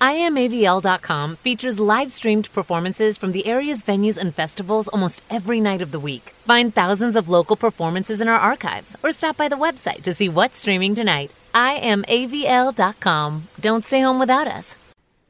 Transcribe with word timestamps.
IamAVL.com 0.00 1.36
features 1.36 1.78
live 1.78 2.10
streamed 2.10 2.52
performances 2.52 3.18
from 3.18 3.32
the 3.32 3.46
area's 3.46 3.82
venues 3.82 4.16
and 4.16 4.34
festivals 4.34 4.88
almost 4.88 5.22
every 5.28 5.60
night 5.60 5.82
of 5.82 5.92
the 5.92 6.00
week. 6.00 6.34
Find 6.44 6.74
thousands 6.74 7.16
of 7.16 7.28
local 7.28 7.56
performances 7.56 8.20
in 8.20 8.28
our 8.28 8.38
archives 8.38 8.96
or 9.02 9.12
stop 9.12 9.36
by 9.36 9.48
the 9.48 9.56
website 9.56 10.02
to 10.02 10.14
see 10.14 10.28
what's 10.28 10.56
streaming 10.56 10.94
tonight. 10.94 11.32
IamAVL.com. 11.54 13.48
Don't 13.60 13.84
stay 13.84 14.00
home 14.00 14.18
without 14.18 14.48
us. 14.48 14.76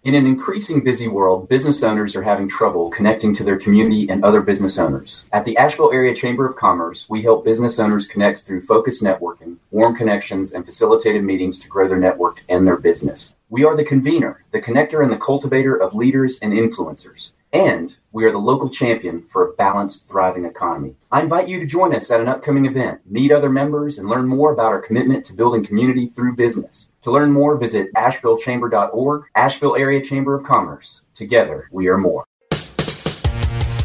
In 0.03 0.15
an 0.15 0.25
increasing 0.25 0.83
busy 0.83 1.09
world, 1.09 1.47
business 1.51 1.83
owners 1.83 2.17
are 2.17 2.23
having 2.23 2.49
trouble 2.49 2.89
connecting 2.89 3.35
to 3.35 3.45
their 3.45 3.59
community 3.59 4.09
and 4.09 4.25
other 4.25 4.41
business 4.41 4.79
owners. 4.79 5.27
At 5.35 5.45
the 5.45 5.59
Asheville 5.59 5.93
Area 5.93 6.15
Chamber 6.15 6.49
of 6.49 6.57
Commerce, 6.57 7.07
we 7.11 7.21
help 7.21 7.45
business 7.45 7.79
owners 7.79 8.07
connect 8.07 8.41
through 8.41 8.63
focused 8.63 9.03
networking, 9.03 9.59
warm 9.71 9.95
connections, 9.95 10.53
and 10.53 10.65
facilitated 10.65 11.23
meetings 11.23 11.59
to 11.59 11.69
grow 11.69 11.87
their 11.87 11.99
network 11.99 12.43
and 12.49 12.67
their 12.67 12.79
business. 12.79 13.35
We 13.51 13.67
are 13.67 13.77
the 13.77 13.85
convener, 13.85 14.43
the 14.53 14.63
connector, 14.63 15.03
and 15.03 15.13
the 15.13 15.19
cultivator 15.19 15.77
of 15.77 15.95
leaders 15.95 16.39
and 16.39 16.55
influencers. 16.55 17.33
And 17.53 17.97
we 18.13 18.25
are 18.25 18.31
the 18.31 18.39
local 18.39 18.69
champion 18.69 19.23
for 19.29 19.49
a 19.49 19.53
balanced, 19.55 20.09
thriving 20.09 20.45
economy. 20.45 20.95
I 21.11 21.21
invite 21.21 21.49
you 21.49 21.59
to 21.59 21.67
join 21.67 21.95
us 21.95 22.11
at 22.11 22.21
an 22.21 22.29
upcoming 22.29 22.67
event, 22.67 23.01
meet 23.07 23.33
other 23.33 23.51
members, 23.51 23.99
and 23.99 24.09
learn 24.09 24.29
more 24.29 24.53
about 24.53 24.73
our 24.73 24.81
commitment 24.81 25.25
to 25.27 25.35
building 25.35 25.65
community 25.65 26.07
through 26.07 26.37
business. 26.37 26.93
To 27.03 27.11
learn 27.11 27.33
more, 27.33 27.57
visit 27.57 27.93
ashevillechamber.org, 27.95 29.25
Asheville 29.35 29.77
Area 29.77 30.01
Chamber 30.01 30.37
of 30.37 30.45
Commerce. 30.45 31.03
Together, 31.15 31.69
we 31.73 31.89
are 31.89 31.99
more. 31.99 32.25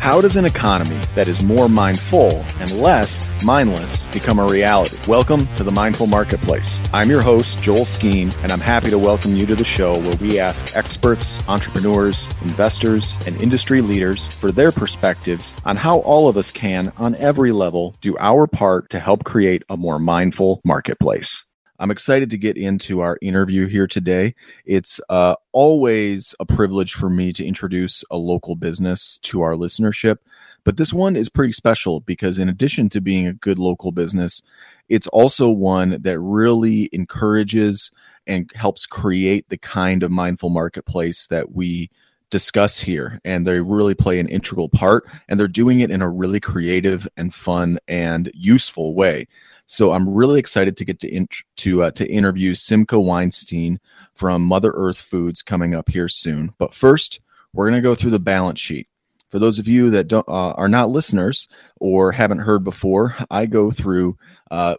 How 0.06 0.22
does 0.22 0.36
an 0.36 0.46
economy 0.46 1.00
that 1.16 1.28
is 1.28 1.42
more 1.42 1.68
mindful 1.68 2.46
and 2.60 2.72
less 2.80 3.28
mindless 3.44 4.06
become 4.14 4.38
a 4.38 4.46
reality? 4.46 4.98
Welcome 5.08 5.48
to 5.56 5.64
the 5.64 5.72
Mindful 5.72 6.06
Marketplace. 6.06 6.80
I'm 6.94 7.10
your 7.10 7.24
host, 7.24 7.64
Joel 7.64 7.86
Skeen, 7.86 8.32
and 8.44 8.52
I'm 8.52 8.60
happy 8.60 8.92
to 8.92 9.00
welcome 9.00 9.36
you 9.36 9.48
to 9.48 9.56
the 9.56 9.66
show 9.66 10.00
where 10.00 10.16
we 10.18 10.38
ask 10.38 10.78
experts, 10.78 11.40
entrepreneurs, 11.50 12.28
investors, 12.44 13.18
and 13.26 13.36
industry 13.42 13.82
leaders 13.82 14.28
for 14.28 14.52
their 14.52 14.72
perspectives 14.72 15.56
on 15.66 15.76
how 15.76 16.02
all 16.02 16.30
of 16.30 16.38
us 16.38 16.52
can, 16.52 16.94
on 16.98 17.16
every 17.16 17.52
level, 17.52 17.96
do 18.00 18.16
our 18.20 18.46
part 18.46 18.92
to 18.92 19.00
help 19.00 19.24
create 19.24 19.64
a 19.70 19.76
more 19.76 19.98
mindful 19.98 20.62
marketplace. 20.64 21.44
I'm 21.86 21.92
excited 21.92 22.32
to 22.32 22.40
get 22.40 22.58
into 22.58 23.02
our 23.02 23.20
interview 23.22 23.68
here 23.68 23.86
today. 23.86 24.34
It's 24.66 25.00
uh, 25.08 25.36
always 25.52 26.34
a 26.40 26.46
privilege 26.46 26.94
for 26.94 27.12
me 27.12 27.32
to 27.34 27.46
introduce 27.46 28.04
a 28.10 28.18
local 28.18 28.56
business 28.56 29.20
to 29.20 29.44
our 29.44 29.52
listenership, 29.52 30.18
but 30.64 30.78
this 30.78 30.92
one 30.92 31.16
is 31.16 31.30
pretty 31.30 31.54
special 31.54 32.00
because, 32.00 32.40
in 32.40 32.50
addition 32.50 32.90
to 32.90 33.02
being 33.02 33.28
a 33.28 33.34
good 33.34 33.60
local 33.60 33.92
business, 33.92 34.42
it's 34.90 35.06
also 35.10 35.52
one 35.52 36.02
that 36.02 36.20
really 36.20 36.90
encourages 36.92 37.92
and 38.26 38.50
helps 38.56 38.88
create 38.88 39.48
the 39.50 39.58
kind 39.60 40.02
of 40.02 40.10
mindful 40.10 40.50
marketplace 40.50 41.28
that 41.28 41.52
we 41.52 41.92
discuss 42.32 42.80
here 42.80 43.22
and 43.24 43.46
they 43.46 43.60
really 43.60 43.94
play 43.94 44.20
an 44.20 44.28
integral 44.28 44.70
part 44.70 45.06
and 45.30 45.40
they're 45.40 45.48
doing 45.48 45.82
it 45.82 45.92
in 45.92 46.02
a 46.02 46.10
really 46.10 46.40
creative 46.40 47.08
and 47.16 47.36
fun 47.36 47.78
and 47.88 48.32
useful 48.34 48.96
way 48.96 49.28
so 49.66 49.92
I'm 49.92 50.08
really 50.08 50.40
excited 50.40 50.78
to 50.78 50.86
get 50.86 51.00
to 51.02 51.10
in, 51.10 51.28
to 51.58 51.84
uh, 51.84 51.92
to 51.92 52.10
interview 52.10 52.56
Simcha 52.56 53.00
Weinstein 53.00 53.80
from 54.14 54.44
Mother 54.44 54.72
Earth 54.76 55.00
Foods 55.00 55.42
coming 55.42 55.74
up 55.74 55.90
here 55.90 56.08
soon. 56.08 56.52
But 56.58 56.74
first, 56.74 57.20
we're 57.54 57.70
going 57.70 57.82
to 57.82 57.88
go 57.88 57.96
through 57.96 58.12
the 58.12 58.20
balance 58.20 58.60
sheet. 58.60 58.88
For 59.30 59.40
those 59.40 59.60
of 59.60 59.68
you 59.68 59.90
that 59.90 60.08
don't, 60.08 60.28
uh, 60.30 60.52
are 60.52 60.70
not 60.70 60.90
listeners 60.90 61.48
or 61.80 62.12
haven't 62.12 62.40
heard 62.40 62.64
before, 62.64 63.16
I 63.30 63.48
go 63.48 63.72
through 63.72 64.18
uh, 64.52 64.76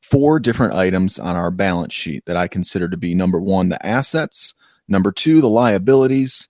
four 0.00 0.38
different 0.40 0.74
items 0.74 1.18
on 1.18 1.36
our 1.36 1.50
balance 1.50 1.92
sheet 1.92 2.24
that 2.24 2.36
I 2.36 2.48
consider 2.48 2.88
to 2.88 2.96
be 2.96 3.14
number 3.14 3.40
one, 3.40 3.68
the 3.68 3.84
assets, 3.84 4.54
number 4.86 5.12
two, 5.12 5.40
the 5.40 5.48
liabilities, 5.48 6.48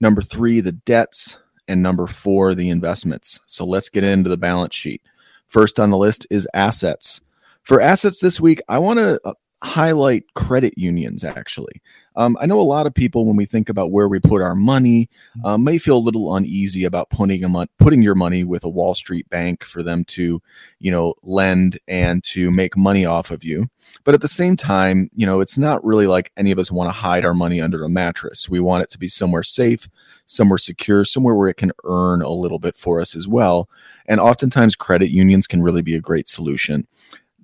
number 0.00 0.20
three, 0.20 0.60
the 0.60 0.72
debts, 0.72 1.38
and 1.66 1.82
number 1.82 2.06
four, 2.06 2.54
the 2.54 2.68
investments. 2.68 3.40
So 3.46 3.64
let's 3.64 3.88
get 3.88 4.04
into 4.04 4.28
the 4.28 4.36
balance 4.36 4.74
sheet. 4.74 5.02
First 5.46 5.80
on 5.80 5.90
the 5.90 5.96
list 5.96 6.26
is 6.30 6.48
assets. 6.52 7.20
For 7.68 7.82
assets 7.82 8.20
this 8.20 8.40
week, 8.40 8.62
I 8.70 8.78
want 8.78 8.98
to 8.98 9.20
uh, 9.26 9.34
highlight 9.62 10.24
credit 10.34 10.72
unions 10.78 11.22
actually. 11.22 11.82
Um, 12.16 12.34
I 12.40 12.46
know 12.46 12.58
a 12.58 12.62
lot 12.62 12.86
of 12.86 12.94
people, 12.94 13.26
when 13.26 13.36
we 13.36 13.44
think 13.44 13.68
about 13.68 13.92
where 13.92 14.08
we 14.08 14.20
put 14.20 14.40
our 14.40 14.54
money, 14.54 15.10
um, 15.44 15.64
may 15.64 15.76
feel 15.76 15.98
a 15.98 16.00
little 16.00 16.34
uneasy 16.34 16.84
about 16.84 17.10
putting 17.10 17.44
a 17.44 17.48
mon- 17.48 17.68
putting 17.78 18.00
your 18.00 18.14
money 18.14 18.42
with 18.42 18.64
a 18.64 18.70
Wall 18.70 18.94
Street 18.94 19.28
bank 19.28 19.64
for 19.64 19.82
them 19.82 20.02
to, 20.06 20.40
you 20.78 20.90
know, 20.90 21.12
lend 21.22 21.78
and 21.86 22.24
to 22.24 22.50
make 22.50 22.74
money 22.74 23.04
off 23.04 23.30
of 23.30 23.44
you. 23.44 23.68
But 24.02 24.14
at 24.14 24.22
the 24.22 24.28
same 24.28 24.56
time, 24.56 25.10
you 25.14 25.26
know, 25.26 25.40
it's 25.40 25.58
not 25.58 25.84
really 25.84 26.06
like 26.06 26.32
any 26.38 26.50
of 26.50 26.58
us 26.58 26.72
want 26.72 26.88
to 26.88 26.92
hide 26.92 27.26
our 27.26 27.34
money 27.34 27.60
under 27.60 27.84
a 27.84 27.90
mattress. 27.90 28.48
We 28.48 28.60
want 28.60 28.82
it 28.82 28.90
to 28.92 28.98
be 28.98 29.08
somewhere 29.08 29.42
safe, 29.42 29.90
somewhere 30.24 30.58
secure, 30.58 31.04
somewhere 31.04 31.34
where 31.34 31.50
it 31.50 31.58
can 31.58 31.72
earn 31.84 32.22
a 32.22 32.30
little 32.30 32.58
bit 32.58 32.78
for 32.78 32.98
us 32.98 33.14
as 33.14 33.28
well. 33.28 33.68
And 34.06 34.20
oftentimes, 34.20 34.74
credit 34.74 35.10
unions 35.10 35.46
can 35.46 35.62
really 35.62 35.82
be 35.82 35.94
a 35.94 36.00
great 36.00 36.28
solution. 36.28 36.86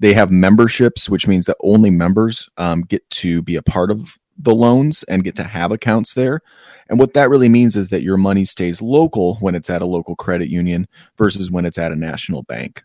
They 0.05 0.13
have 0.13 0.31
memberships, 0.31 1.09
which 1.09 1.27
means 1.27 1.47
that 1.47 1.57
only 1.61 1.89
members 1.89 2.51
um, 2.59 2.83
get 2.83 3.09
to 3.09 3.41
be 3.41 3.57
a 3.57 3.63
part 3.63 3.91
of 3.91 4.19
the 4.37 4.55
loans 4.55 5.03
and 5.05 5.25
get 5.25 5.35
to 5.37 5.45
have 5.45 5.73
accounts 5.73 6.13
there. 6.13 6.43
And 6.91 6.99
what 6.99 7.15
that 7.15 7.31
really 7.31 7.49
means 7.49 7.75
is 7.75 7.89
that 7.89 8.03
your 8.03 8.19
money 8.19 8.45
stays 8.45 8.83
local 8.83 9.37
when 9.37 9.55
it's 9.55 9.71
at 9.71 9.81
a 9.81 9.87
local 9.87 10.15
credit 10.15 10.51
union 10.51 10.89
versus 11.17 11.51
when 11.51 11.65
it's 11.65 11.79
at 11.79 11.91
a 11.91 11.97
national 11.97 12.43
bank. 12.43 12.83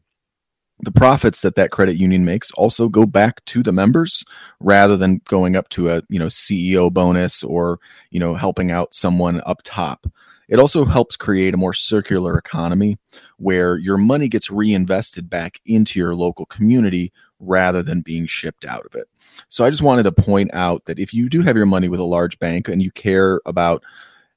The 0.79 0.94
profits 0.94 1.41
that 1.41 1.56
that 1.56 1.72
credit 1.72 1.97
union 1.97 2.24
makes 2.24 2.52
also 2.52 2.88
go 2.88 3.06
back 3.06 3.44
to 3.47 3.63
the 3.63 3.74
members 3.74 4.24
rather 4.62 4.96
than 4.96 5.19
going 5.25 5.58
up 5.58 5.68
to 5.72 5.90
a, 5.90 6.02
you 6.08 6.19
know, 6.19 6.28
CEO 6.28 6.90
bonus 6.90 7.44
or, 7.44 7.81
you 8.12 8.22
know, 8.22 8.34
helping 8.34 8.72
out 8.72 8.96
someone 8.96 9.41
up 9.46 9.59
top. 9.66 10.08
It 10.49 10.59
also 10.59 10.83
helps 10.83 11.15
create 11.15 11.53
a 11.53 11.57
more 11.57 11.73
circular 11.73 12.37
economy 12.37 12.97
where 13.37 13.77
your 13.77 13.97
money 13.97 14.27
gets 14.27 14.51
reinvested 14.51 15.29
back 15.29 15.61
into 15.65 15.99
your 15.99 16.15
local 16.15 16.45
community 16.47 17.13
rather 17.39 17.81
than 17.81 18.01
being 18.01 18.25
shipped 18.25 18.65
out 18.65 18.85
of 18.85 18.95
it. 18.95 19.07
So 19.47 19.63
I 19.63 19.69
just 19.69 19.83
wanted 19.83 20.03
to 20.03 20.11
point 20.11 20.49
out 20.53 20.83
that 20.85 20.99
if 20.99 21.13
you 21.13 21.29
do 21.29 21.41
have 21.43 21.55
your 21.55 21.65
money 21.65 21.87
with 21.87 21.99
a 21.99 22.05
large 22.05 22.37
bank 22.39 22.67
and 22.67 22.81
you 22.81 22.91
care 22.91 23.39
about 23.45 23.83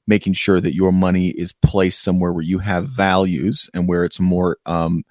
making 0.07 0.33
sure 0.33 0.61
that 0.61 0.75
your 0.75 0.91
money 0.91 1.29
is 1.29 1.51
placed 1.51 2.03
somewhere 2.03 2.31
where 2.31 2.43
you 2.43 2.59
have 2.59 2.87
values 2.87 3.69
and 3.73 3.87
where 3.87 4.03
it's 4.03 4.19
more 4.19 4.57
um, 4.65 5.03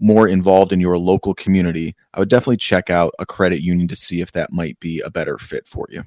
more 0.00 0.26
involved 0.26 0.72
in 0.72 0.80
your 0.80 0.98
local 0.98 1.34
community, 1.34 1.94
I 2.14 2.20
would 2.20 2.30
definitely 2.30 2.56
check 2.56 2.88
out 2.88 3.14
a 3.18 3.26
credit 3.26 3.60
union 3.60 3.86
to 3.88 3.96
see 3.96 4.22
if 4.22 4.32
that 4.32 4.50
might 4.50 4.80
be 4.80 5.00
a 5.00 5.10
better 5.10 5.36
fit 5.36 5.68
for 5.68 5.86
you. 5.90 6.04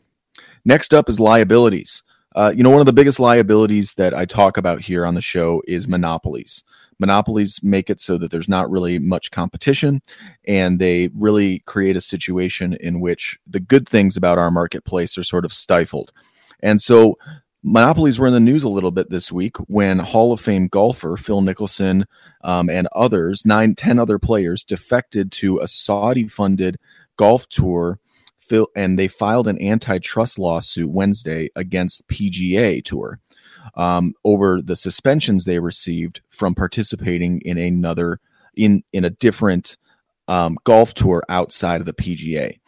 Next 0.65 0.93
up 0.93 1.09
is 1.09 1.19
liabilities. 1.19 2.01
Uh, 2.35 2.51
you 2.55 2.63
know, 2.63 2.69
one 2.69 2.79
of 2.79 2.85
the 2.85 2.93
biggest 2.93 3.19
liabilities 3.19 3.93
that 3.95 4.13
I 4.13 4.25
talk 4.25 4.57
about 4.57 4.81
here 4.81 5.05
on 5.05 5.15
the 5.15 5.21
show 5.21 5.61
is 5.67 5.87
monopolies. 5.87 6.63
Monopolies 6.99 7.59
make 7.63 7.89
it 7.89 7.99
so 7.99 8.17
that 8.17 8.31
there's 8.31 8.49
not 8.49 8.69
really 8.69 8.97
much 8.99 9.31
competition, 9.31 10.01
and 10.47 10.79
they 10.79 11.09
really 11.13 11.59
create 11.59 11.95
a 11.95 12.01
situation 12.01 12.73
in 12.79 12.99
which 12.99 13.37
the 13.47 13.59
good 13.59 13.87
things 13.87 14.15
about 14.17 14.37
our 14.37 14.51
marketplace 14.51 15.17
are 15.17 15.23
sort 15.23 15.45
of 15.45 15.53
stifled. 15.53 16.11
And 16.61 16.81
so, 16.81 17.17
monopolies 17.61 18.19
were 18.19 18.27
in 18.27 18.33
the 18.33 18.39
news 18.39 18.63
a 18.63 18.69
little 18.69 18.91
bit 18.91 19.09
this 19.09 19.31
week 19.31 19.57
when 19.67 19.99
Hall 19.99 20.33
of 20.33 20.41
Fame 20.41 20.67
golfer 20.67 21.17
Phil 21.17 21.41
Mickelson 21.41 22.05
um, 22.43 22.69
and 22.69 22.87
others, 22.93 23.45
nine, 23.45 23.75
ten 23.75 23.99
other 23.99 24.19
players, 24.19 24.63
defected 24.63 25.31
to 25.33 25.59
a 25.59 25.67
Saudi 25.67 26.27
funded 26.27 26.79
golf 27.17 27.47
tour 27.49 27.99
and 28.75 28.97
they 28.97 29.07
filed 29.07 29.47
an 29.47 29.61
antitrust 29.61 30.39
lawsuit 30.39 30.89
Wednesday 30.89 31.49
against 31.55 32.07
PGA 32.07 32.83
Tour 32.83 33.19
um, 33.75 34.13
over 34.23 34.61
the 34.61 34.75
suspensions 34.75 35.45
they 35.45 35.59
received 35.59 36.21
from 36.29 36.55
participating 36.55 37.41
in 37.41 37.57
another 37.57 38.19
in 38.55 38.83
in 38.93 39.05
a 39.05 39.09
different 39.09 39.77
um, 40.27 40.57
golf 40.63 40.93
tour 40.93 41.23
outside 41.29 41.81
of 41.81 41.85
the 41.85 41.93
PGA. 41.93 42.59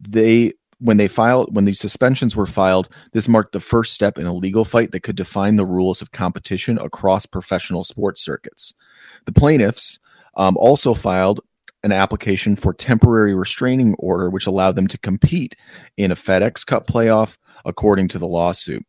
They 0.00 0.52
when 0.78 0.96
they 0.96 1.08
filed 1.08 1.54
when 1.54 1.66
these 1.66 1.80
suspensions 1.80 2.34
were 2.34 2.46
filed, 2.46 2.88
this 3.12 3.28
marked 3.28 3.52
the 3.52 3.60
first 3.60 3.92
step 3.92 4.18
in 4.18 4.26
a 4.26 4.32
legal 4.32 4.64
fight 4.64 4.92
that 4.92 5.00
could 5.00 5.16
define 5.16 5.56
the 5.56 5.66
rules 5.66 6.02
of 6.02 6.12
competition 6.12 6.78
across 6.78 7.26
professional 7.26 7.84
sports 7.84 8.24
circuits. 8.24 8.74
The 9.26 9.32
plaintiffs 9.32 9.98
um, 10.36 10.56
also 10.56 10.94
filed 10.94 11.40
an 11.82 11.92
application 11.92 12.56
for 12.56 12.72
temporary 12.72 13.34
restraining 13.34 13.94
order, 13.98 14.30
which 14.30 14.46
allowed 14.46 14.76
them 14.76 14.86
to 14.88 14.98
compete 14.98 15.56
in 15.96 16.10
a 16.10 16.16
FedEx 16.16 16.64
Cup 16.66 16.86
playoff, 16.86 17.36
according 17.64 18.08
to 18.08 18.18
the 18.18 18.26
lawsuit. 18.26 18.84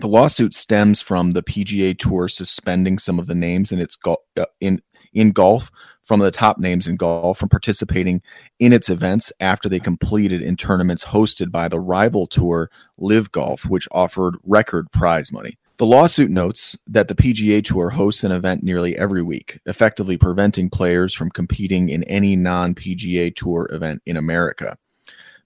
The 0.00 0.08
lawsuit 0.08 0.54
stems 0.54 1.00
from 1.00 1.32
the 1.32 1.42
PGA 1.42 1.96
Tour 1.98 2.28
suspending 2.28 2.98
some 2.98 3.18
of 3.18 3.26
the 3.26 3.34
names 3.34 3.72
in 3.72 3.80
its 3.80 3.96
go- 3.96 4.18
uh, 4.36 4.46
in 4.60 4.80
in 5.14 5.32
golf 5.32 5.70
from 6.02 6.20
the 6.20 6.30
top 6.30 6.58
names 6.58 6.86
in 6.86 6.96
golf 6.96 7.38
from 7.38 7.48
participating 7.48 8.22
in 8.58 8.72
its 8.72 8.88
events 8.88 9.32
after 9.40 9.68
they 9.68 9.80
completed 9.80 10.42
in 10.42 10.56
tournaments 10.56 11.04
hosted 11.04 11.50
by 11.50 11.68
the 11.68 11.80
rival 11.80 12.26
tour 12.26 12.70
LIV 12.98 13.32
Golf, 13.32 13.64
which 13.66 13.88
offered 13.90 14.36
record 14.44 14.90
prize 14.92 15.32
money. 15.32 15.58
The 15.78 15.86
lawsuit 15.86 16.32
notes 16.32 16.76
that 16.88 17.06
the 17.06 17.14
PGA 17.14 17.64
Tour 17.64 17.90
hosts 17.90 18.24
an 18.24 18.32
event 18.32 18.64
nearly 18.64 18.98
every 18.98 19.22
week, 19.22 19.60
effectively 19.64 20.16
preventing 20.16 20.70
players 20.70 21.14
from 21.14 21.30
competing 21.30 21.88
in 21.88 22.02
any 22.04 22.34
non 22.34 22.74
PGA 22.74 23.32
Tour 23.32 23.68
event 23.70 24.02
in 24.04 24.16
America. 24.16 24.76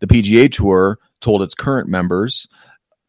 The 0.01 0.07
PGA 0.07 0.51
Tour 0.51 0.99
told 1.21 1.43
its 1.43 1.55
current 1.55 1.87
members 1.87 2.49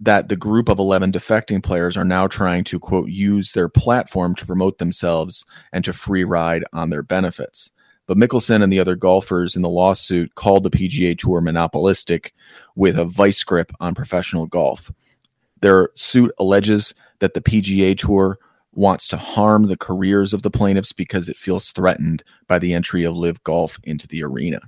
that 0.01 0.27
the 0.27 0.35
group 0.35 0.67
of 0.67 0.79
11 0.79 1.13
defecting 1.13 1.63
players 1.63 1.95
are 1.95 2.03
now 2.03 2.27
trying 2.27 2.65
to, 2.65 2.77
quote, 2.77 3.07
use 3.07 3.53
their 3.53 3.69
platform 3.69 4.35
to 4.35 4.45
promote 4.45 4.77
themselves 4.77 5.45
and 5.71 5.85
to 5.85 5.93
free 5.93 6.25
ride 6.25 6.65
on 6.73 6.89
their 6.89 7.03
benefits. 7.03 7.71
But 8.05 8.17
Mickelson 8.17 8.61
and 8.61 8.71
the 8.71 8.81
other 8.81 8.97
golfers 8.97 9.55
in 9.55 9.61
the 9.61 9.69
lawsuit 9.69 10.35
called 10.35 10.63
the 10.63 10.69
PGA 10.69 11.17
Tour 11.17 11.39
monopolistic 11.39 12.33
with 12.75 12.99
a 12.99 13.05
vice 13.05 13.43
grip 13.45 13.71
on 13.79 13.95
professional 13.95 14.45
golf. 14.45 14.91
Their 15.61 15.91
suit 15.95 16.33
alleges 16.37 16.93
that 17.23 17.33
the 17.33 17.41
PGA 17.41 17.97
Tour 17.97 18.37
wants 18.73 19.07
to 19.07 19.15
harm 19.15 19.67
the 19.67 19.77
careers 19.77 20.33
of 20.33 20.41
the 20.41 20.51
plaintiffs 20.51 20.91
because 20.91 21.29
it 21.29 21.37
feels 21.37 21.71
threatened 21.71 22.21
by 22.47 22.59
the 22.59 22.73
entry 22.73 23.05
of 23.05 23.15
LIV 23.15 23.41
Golf 23.45 23.79
into 23.85 24.09
the 24.09 24.21
arena. 24.21 24.59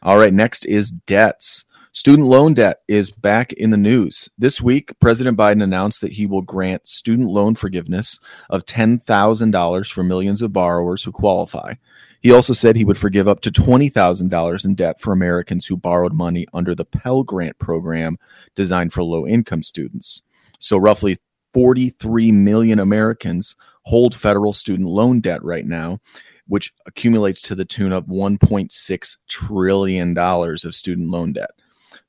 All 0.00 0.16
right, 0.16 0.32
next 0.32 0.64
is 0.64 0.92
debts. 0.92 1.64
Student 1.90 2.28
loan 2.28 2.54
debt 2.54 2.82
is 2.86 3.10
back 3.10 3.52
in 3.54 3.70
the 3.70 3.76
news. 3.76 4.28
This 4.38 4.60
week, 4.60 4.96
President 5.00 5.36
Biden 5.36 5.60
announced 5.60 6.02
that 6.02 6.12
he 6.12 6.24
will 6.24 6.42
grant 6.42 6.86
student 6.86 7.30
loan 7.30 7.56
forgiveness 7.56 8.20
of 8.48 8.64
$10,000 8.64 9.92
for 9.92 10.02
millions 10.04 10.40
of 10.40 10.52
borrowers 10.52 11.02
who 11.02 11.10
qualify. 11.10 11.74
He 12.20 12.30
also 12.30 12.52
said 12.52 12.76
he 12.76 12.84
would 12.84 12.96
forgive 12.96 13.26
up 13.26 13.40
to 13.40 13.50
$20,000 13.50 14.64
in 14.64 14.74
debt 14.76 15.00
for 15.00 15.12
Americans 15.12 15.66
who 15.66 15.76
borrowed 15.76 16.12
money 16.12 16.46
under 16.52 16.76
the 16.76 16.84
Pell 16.84 17.24
Grant 17.24 17.58
program 17.58 18.18
designed 18.54 18.92
for 18.92 19.02
low 19.02 19.26
income 19.26 19.64
students. 19.64 20.22
So, 20.58 20.78
roughly 20.78 21.18
43 21.52 22.32
million 22.32 22.78
Americans 22.78 23.56
hold 23.82 24.14
federal 24.14 24.52
student 24.52 24.88
loan 24.88 25.20
debt 25.20 25.42
right 25.42 25.66
now, 25.66 25.98
which 26.46 26.72
accumulates 26.86 27.40
to 27.42 27.54
the 27.54 27.64
tune 27.64 27.92
of 27.92 28.06
$1.6 28.06 29.16
trillion 29.28 30.18
of 30.18 30.74
student 30.74 31.08
loan 31.08 31.32
debt, 31.32 31.50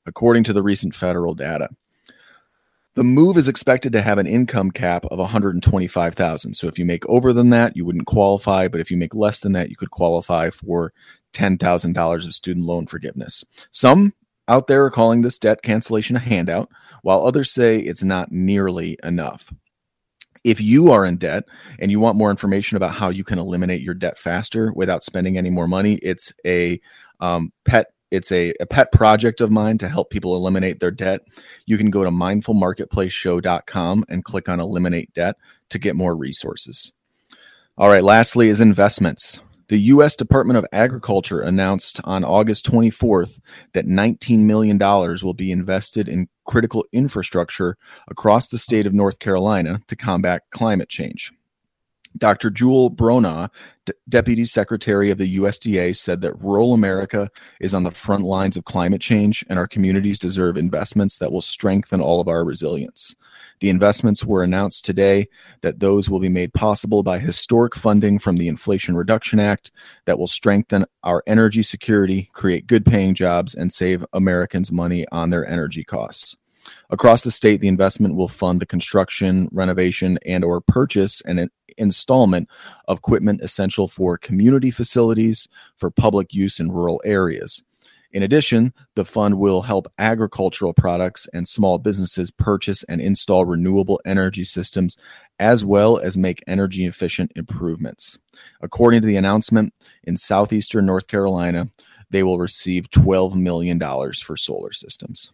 according 0.06 0.44
to 0.44 0.52
the 0.52 0.62
recent 0.62 0.94
federal 0.94 1.34
data. 1.34 1.68
The 2.94 3.04
move 3.04 3.36
is 3.36 3.46
expected 3.46 3.92
to 3.92 4.02
have 4.02 4.18
an 4.18 4.26
income 4.26 4.72
cap 4.72 5.04
of 5.06 5.18
125,000. 5.18 6.54
So 6.54 6.66
if 6.66 6.80
you 6.80 6.84
make 6.84 7.06
over 7.08 7.32
than 7.32 7.50
that, 7.50 7.76
you 7.76 7.84
wouldn't 7.84 8.06
qualify, 8.06 8.66
but 8.66 8.80
if 8.80 8.90
you 8.90 8.96
make 8.96 9.14
less 9.14 9.38
than 9.38 9.52
that, 9.52 9.70
you 9.70 9.76
could 9.76 9.92
qualify 9.92 10.50
for 10.50 10.92
$10,000 11.32 12.26
of 12.26 12.34
student 12.34 12.66
loan 12.66 12.86
forgiveness. 12.86 13.44
Some 13.70 14.14
out 14.48 14.66
there 14.66 14.84
are 14.84 14.90
calling 14.90 15.22
this 15.22 15.38
debt 15.38 15.62
cancellation 15.62 16.16
a 16.16 16.20
handout, 16.20 16.70
while 17.02 17.24
others 17.24 17.52
say 17.52 17.78
it's 17.78 18.02
not 18.02 18.32
nearly 18.32 18.98
enough. 19.02 19.52
If 20.44 20.60
you 20.60 20.92
are 20.92 21.04
in 21.04 21.16
debt 21.16 21.44
and 21.78 21.90
you 21.90 22.00
want 22.00 22.16
more 22.16 22.30
information 22.30 22.76
about 22.76 22.94
how 22.94 23.10
you 23.10 23.24
can 23.24 23.38
eliminate 23.38 23.82
your 23.82 23.94
debt 23.94 24.18
faster 24.18 24.72
without 24.74 25.02
spending 25.02 25.36
any 25.36 25.50
more 25.50 25.66
money, 25.66 25.94
it's 26.02 26.32
a 26.46 26.80
um, 27.20 27.52
pet 27.64 27.88
it's 28.10 28.32
a, 28.32 28.54
a 28.60 28.66
pet 28.66 28.90
project 28.90 29.40
of 29.40 29.50
mine 29.50 29.76
to 29.78 29.88
help 29.88 30.10
people 30.10 30.34
eliminate 30.34 30.80
their 30.80 30.90
debt. 30.90 31.20
You 31.66 31.76
can 31.76 31.90
go 31.90 32.04
to 32.04 32.10
mindfulmarketplaceshow.com 32.10 34.04
and 34.08 34.24
click 34.24 34.48
on 34.48 34.60
eliminate 34.60 35.12
debt 35.12 35.36
to 35.70 35.78
get 35.78 35.94
more 35.94 36.16
resources. 36.16 36.92
All 37.76 37.88
right, 37.88 38.02
lastly 38.02 38.48
is 38.48 38.60
investments. 38.60 39.40
The 39.68 39.78
U.S. 39.78 40.16
Department 40.16 40.56
of 40.56 40.66
Agriculture 40.72 41.42
announced 41.42 42.00
on 42.04 42.24
August 42.24 42.64
24th 42.70 43.40
that 43.74 43.86
$19 43.86 44.38
million 44.40 44.78
will 44.78 45.34
be 45.34 45.52
invested 45.52 46.08
in 46.08 46.28
critical 46.46 46.86
infrastructure 46.92 47.76
across 48.08 48.48
the 48.48 48.56
state 48.56 48.86
of 48.86 48.94
North 48.94 49.18
Carolina 49.18 49.80
to 49.88 49.94
combat 49.96 50.44
climate 50.50 50.88
change. 50.88 51.32
Dr. 52.16 52.48
Jewel 52.48 52.90
Bronaugh, 52.90 53.50
D- 53.84 53.92
Deputy 54.08 54.46
Secretary 54.46 55.10
of 55.10 55.18
the 55.18 55.36
USDA, 55.36 55.94
said 55.94 56.22
that 56.22 56.42
rural 56.42 56.72
America 56.72 57.28
is 57.60 57.74
on 57.74 57.82
the 57.82 57.90
front 57.90 58.24
lines 58.24 58.56
of 58.56 58.64
climate 58.64 59.02
change 59.02 59.44
and 59.50 59.58
our 59.58 59.66
communities 59.66 60.18
deserve 60.18 60.56
investments 60.56 61.18
that 61.18 61.30
will 61.30 61.42
strengthen 61.42 62.00
all 62.00 62.22
of 62.22 62.28
our 62.28 62.42
resilience. 62.42 63.14
The 63.60 63.70
investments 63.70 64.24
were 64.24 64.42
announced 64.42 64.84
today 64.84 65.28
that 65.62 65.80
those 65.80 66.08
will 66.08 66.20
be 66.20 66.28
made 66.28 66.54
possible 66.54 67.02
by 67.02 67.18
historic 67.18 67.74
funding 67.74 68.18
from 68.18 68.36
the 68.36 68.48
Inflation 68.48 68.96
Reduction 68.96 69.40
Act 69.40 69.72
that 70.06 70.18
will 70.18 70.28
strengthen 70.28 70.84
our 71.02 71.22
energy 71.26 71.62
security, 71.62 72.30
create 72.32 72.66
good 72.66 72.86
paying 72.86 73.14
jobs, 73.14 73.54
and 73.54 73.72
save 73.72 74.04
Americans 74.12 74.70
money 74.70 75.06
on 75.10 75.30
their 75.30 75.46
energy 75.46 75.82
costs. 75.82 76.36
Across 76.90 77.22
the 77.22 77.30
state, 77.30 77.60
the 77.60 77.68
investment 77.68 78.16
will 78.16 78.28
fund 78.28 78.60
the 78.60 78.66
construction, 78.66 79.48
renovation, 79.52 80.18
and 80.24 80.44
or 80.44 80.60
purchase 80.60 81.20
and 81.22 81.50
installment 81.76 82.48
of 82.86 82.98
equipment 82.98 83.40
essential 83.42 83.88
for 83.88 84.18
community 84.18 84.70
facilities 84.70 85.48
for 85.76 85.90
public 85.90 86.34
use 86.34 86.60
in 86.60 86.70
rural 86.70 87.00
areas. 87.04 87.62
In 88.12 88.22
addition, 88.22 88.72
the 88.94 89.04
fund 89.04 89.38
will 89.38 89.62
help 89.62 89.86
agricultural 89.98 90.72
products 90.72 91.28
and 91.34 91.46
small 91.46 91.78
businesses 91.78 92.30
purchase 92.30 92.82
and 92.84 93.00
install 93.00 93.44
renewable 93.44 94.00
energy 94.06 94.44
systems 94.44 94.96
as 95.38 95.64
well 95.64 95.98
as 95.98 96.16
make 96.16 96.42
energy 96.46 96.86
efficient 96.86 97.32
improvements. 97.36 98.18
According 98.62 99.02
to 99.02 99.06
the 99.06 99.16
announcement, 99.16 99.74
in 100.04 100.16
southeastern 100.16 100.86
North 100.86 101.06
Carolina, 101.06 101.68
they 102.10 102.22
will 102.22 102.38
receive 102.38 102.90
$12 102.90 103.34
million 103.34 103.78
for 104.14 104.36
solar 104.36 104.72
systems. 104.72 105.30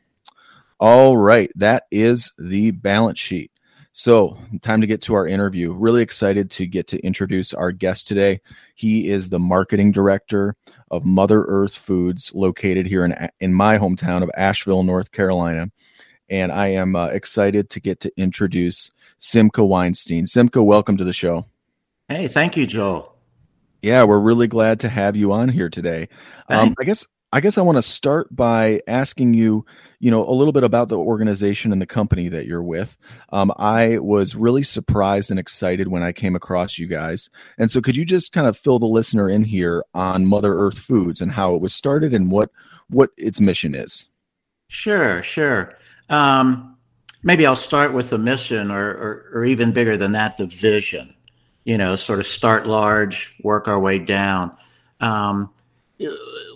All 0.81 1.17
right, 1.17 1.53
that 1.55 1.85
is 1.93 2.33
the 2.39 2.73
balance 2.73 3.21
sheet. 3.21 3.53
So, 3.97 4.37
time 4.61 4.81
to 4.81 4.89
get 4.89 5.03
to 5.03 5.15
our 5.15 5.29
interview. 5.29 5.73
Really 5.73 6.03
excited 6.03 6.51
to 6.51 6.67
get 6.67 6.89
to 6.89 6.99
introduce 7.07 7.55
our 7.55 7.71
guest 7.71 8.09
today. 8.09 8.41
He 8.75 9.09
is 9.09 9.31
the 9.31 9.39
marketing 9.39 9.93
director 9.93 10.57
of 10.95 11.05
Mother 11.05 11.45
Earth 11.49 11.75
Foods, 11.75 12.33
located 12.35 12.87
here 12.87 13.05
in 13.05 13.15
in 13.41 13.53
my 13.53 13.79
hometown 13.79 14.23
of 14.23 14.31
Asheville, 14.37 14.85
North 14.85 15.13
Carolina. 15.13 15.71
And 16.31 16.53
I 16.53 16.69
am 16.69 16.97
uh, 16.97 17.09
excited 17.09 17.69
to 17.71 17.81
get 17.81 18.01
to 18.01 18.13
introduce 18.17 18.91
Simcha 19.19 19.65
Weinstein. 19.65 20.27
Simcha, 20.27 20.63
welcome 20.63 20.97
to 20.97 21.05
the 21.05 21.13
show. 21.13 21.47
Hey, 22.09 22.29
thank 22.29 22.57
you, 22.57 22.67
Joel. 22.67 23.15
Yeah, 23.83 24.05
we're 24.05 24.21
really 24.21 24.47
glad 24.47 24.81
to 24.81 24.89
have 24.89 25.17
you 25.17 25.33
on 25.33 25.51
here 25.51 25.69
today. 25.69 26.09
Um, 26.49 26.75
I 26.81 26.85
guess 26.85 27.07
I 27.35 27.41
guess 27.41 27.59
I 27.59 27.63
want 27.63 27.79
to 27.79 27.83
start 27.83 28.29
by 28.35 28.81
asking 28.87 29.35
you, 29.35 29.67
you 29.99 30.09
know, 30.09 30.25
a 30.25 30.31
little 30.31 30.53
bit 30.53 30.63
about 30.63 30.89
the 30.89 30.97
organization 30.97 31.73
and 31.73 31.83
the 31.83 31.87
company 31.87 32.29
that 32.29 32.47
you're 32.47 32.63
with. 32.63 32.97
Um, 33.31 33.51
I 33.57 33.99
was 33.99 34.37
really 34.37 34.63
surprised 34.63 35.33
and 35.33 35.41
excited 35.41 35.89
when 35.89 36.05
I 36.05 36.13
came 36.13 36.37
across 36.37 36.79
you 36.79 36.87
guys. 36.87 37.31
And 37.59 37.73
so, 37.73 37.81
could 37.81 37.97
you 37.97 38.05
just 38.05 38.31
kind 38.31 38.47
of 38.47 38.57
fill 38.57 38.79
the 38.79 38.87
listener 38.87 39.29
in 39.29 39.43
here 39.43 39.85
on 39.95 40.27
Mother 40.27 40.55
Earth 40.55 40.79
Foods 40.79 41.21
and 41.21 41.33
how 41.33 41.57
it 41.57 41.61
was 41.61 41.75
started 41.75 42.15
and 42.15 42.31
what 42.31 42.53
what 42.89 43.11
its 43.17 43.41
mission 43.41 43.75
is? 43.75 44.07
Sure, 44.69 45.21
sure. 45.25 45.75
Um, 46.09 46.77
maybe 47.25 47.47
I'll 47.47 47.57
start 47.57 47.93
with 47.93 48.11
the 48.11 48.19
mission, 48.19 48.71
or, 48.71 48.91
or, 48.91 49.31
or 49.35 49.45
even 49.45 49.73
bigger 49.73 49.97
than 49.97 50.13
that, 50.13 50.39
the 50.39 50.47
vision. 50.47 51.13
You 51.65 51.79
know, 51.79 51.97
sort 51.97 52.21
of 52.21 52.29
start 52.29 52.69
large, 52.69 53.35
work 53.43 53.67
our 53.67 53.81
way 53.81 53.99
down. 53.99 54.57
Um, 55.01 55.51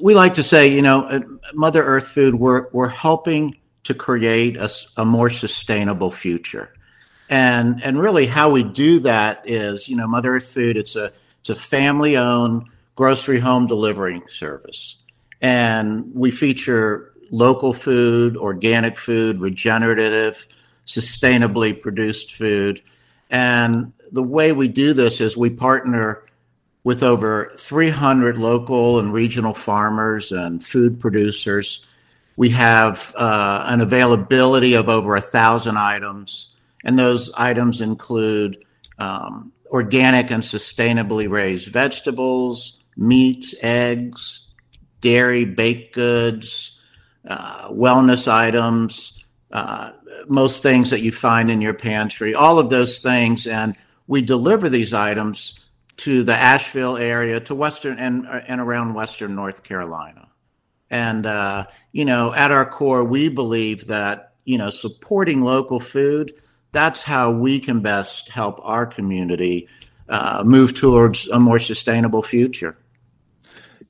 we 0.01 0.15
like 0.15 0.35
to 0.35 0.43
say, 0.43 0.69
you 0.69 0.83
know, 0.83 1.05
uh, 1.05 1.21
Mother 1.55 1.83
Earth 1.83 2.09
Food, 2.09 2.35
we're, 2.35 2.69
we're 2.73 2.89
helping 2.89 3.57
to 3.85 3.95
create 3.95 4.57
a, 4.57 4.71
a 4.97 5.05
more 5.05 5.31
sustainable 5.31 6.11
future. 6.11 6.73
And, 7.29 7.83
and 7.85 7.99
really 7.99 8.27
how 8.27 8.51
we 8.51 8.63
do 8.63 9.01
that 9.01 9.43
is, 9.49 9.89
you 9.89 9.97
know, 9.97 10.07
Mother 10.07 10.35
Earth 10.37 10.49
Food, 10.49 10.77
it's 10.77 10.97
a, 10.97 11.13
it's 11.41 11.51
a 11.51 11.57
family 11.57 12.17
owned 12.17 12.65
grocery 12.95 13.39
home 13.39 13.67
delivering 13.67 14.23
service. 14.29 14.97
And 15.41 16.15
we 16.15 16.31
feature 16.31 17.13
local 17.31 17.73
food, 17.73 18.37
organic 18.37 18.99
food, 18.99 19.41
regenerative, 19.41 20.47
sustainably 20.87 21.79
produced 21.79 22.35
food. 22.35 22.83
And 23.31 23.93
the 24.11 24.23
way 24.23 24.53
we 24.53 24.69
do 24.69 24.95
this 24.95 25.21
is 25.21 25.37
we 25.37 25.51
partner 25.51 26.23
with 26.85 27.03
over 27.03 27.53
300 27.59 28.39
local 28.39 28.99
and 28.99 29.13
regional 29.13 29.55
farmers 29.55 30.33
and 30.33 30.65
food 30.65 31.01
producers. 31.01 31.85
We 32.37 32.51
have 32.51 33.15
uh, 33.17 33.65
an 33.67 33.81
availability 33.81 34.75
of 34.75 34.89
over 34.89 35.17
a 35.17 35.21
thousand 35.21 35.77
items, 35.77 36.55
and 36.85 36.99
those 36.99 37.33
items 37.37 37.81
include 37.81 38.65
um, 38.99 39.53
organic 39.71 40.31
and 40.31 40.43
sustainably 40.43 41.29
raised 41.29 41.69
vegetables, 41.69 42.79
meats, 42.97 43.55
eggs, 43.61 44.49
dairy, 45.01 45.45
baked 45.45 45.95
goods, 45.95 46.79
uh, 47.27 47.69
wellness 47.69 48.31
items, 48.31 49.25
uh, 49.53 49.93
most 50.29 50.63
things 50.63 50.91
that 50.91 51.01
you 51.01 51.13
find 51.13 51.51
in 51.51 51.61
your 51.61 51.75
pantry, 51.75 52.35
all 52.35 52.59
of 52.59 52.71
those 52.71 52.99
things. 52.99 53.47
And 53.47 53.75
we 54.07 54.23
deliver 54.23 54.69
these 54.69 54.93
items 54.93 55.59
to 55.99 56.23
the 56.25 56.35
Asheville 56.35 56.97
area, 56.97 57.41
to 57.41 57.55
Western 57.55 57.99
and, 57.99 58.27
and 58.27 58.61
around 58.61 58.95
Western 58.95 59.35
North 59.35 59.63
Carolina. 59.63 60.29
And, 60.91 61.27
uh, 61.27 61.67
you 61.93 62.05
know, 62.05 62.33
at 62.33 62.51
our 62.51 62.65
core, 62.65 63.05
we 63.05 63.29
believe 63.29 63.87
that, 63.89 64.33
you 64.45 64.57
know, 64.57 64.71
supporting 64.71 65.43
local 65.43 65.81
food, 65.81 66.33
that's 66.73 67.03
how 67.03 67.31
we 67.31 67.61
can 67.61 67.81
best 67.81 68.29
help 68.29 68.61
our 68.63 68.87
community 68.87 69.69
uh, 70.09 70.43
move 70.45 70.75
towards 70.75 71.29
a 71.29 71.39
more 71.39 71.59
sustainable 71.59 72.23
future. 72.23 72.79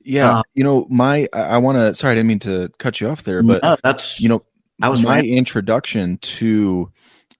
Yeah, 0.01 0.39
uh, 0.39 0.43
you 0.55 0.63
know, 0.63 0.87
my 0.89 1.27
I, 1.33 1.57
want 1.59 1.77
to. 1.77 1.93
Sorry, 1.93 2.11
I 2.11 2.15
didn't 2.15 2.27
mean 2.27 2.39
to 2.39 2.71
cut 2.79 2.99
you 2.99 3.07
off 3.09 3.23
there, 3.23 3.43
but 3.43 3.61
no, 3.61 3.77
that's 3.83 4.19
you 4.19 4.27
know, 4.29 4.43
I 4.81 4.89
was 4.89 5.03
my 5.03 5.21
introduction 5.21 6.17
to 6.17 6.91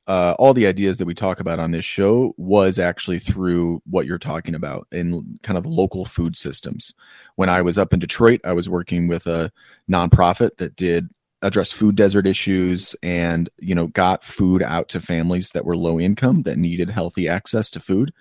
uh, 0.09 0.35
all 0.39 0.55
the 0.55 0.65
ideas 0.65 0.97
that 0.97 1.05
we 1.05 1.13
talk 1.13 1.39
about 1.39 1.59
on 1.59 1.69
this 1.69 1.85
show 1.85 2.33
was 2.35 2.79
actually 2.79 3.19
through 3.19 3.79
what 3.85 4.07
you're 4.07 4.17
talking 4.17 4.55
about 4.55 4.87
in 4.91 5.39
kind 5.43 5.55
of 5.55 5.67
local 5.67 6.03
food 6.03 6.35
systems. 6.35 6.95
When 7.35 7.47
I 7.47 7.61
was 7.61 7.77
up 7.77 7.93
in 7.93 7.99
Detroit, 7.99 8.41
I 8.43 8.53
was 8.53 8.67
working 8.67 9.07
with 9.07 9.27
a 9.27 9.51
nonprofit 9.87 10.57
that 10.57 10.75
did 10.75 11.09
address 11.43 11.71
food 11.71 11.95
desert 11.95 12.25
issues 12.25 12.95
and 13.03 13.49
you 13.59 13.75
know 13.75 13.87
got 13.87 14.25
food 14.25 14.63
out 14.63 14.89
to 14.89 14.99
families 14.99 15.51
that 15.51 15.63
were 15.63 15.77
low 15.77 15.99
income 15.99 16.41
that 16.41 16.57
needed 16.57 16.89
healthy 16.89 17.29
access 17.29 17.69
to 17.69 17.79
food 17.79 18.11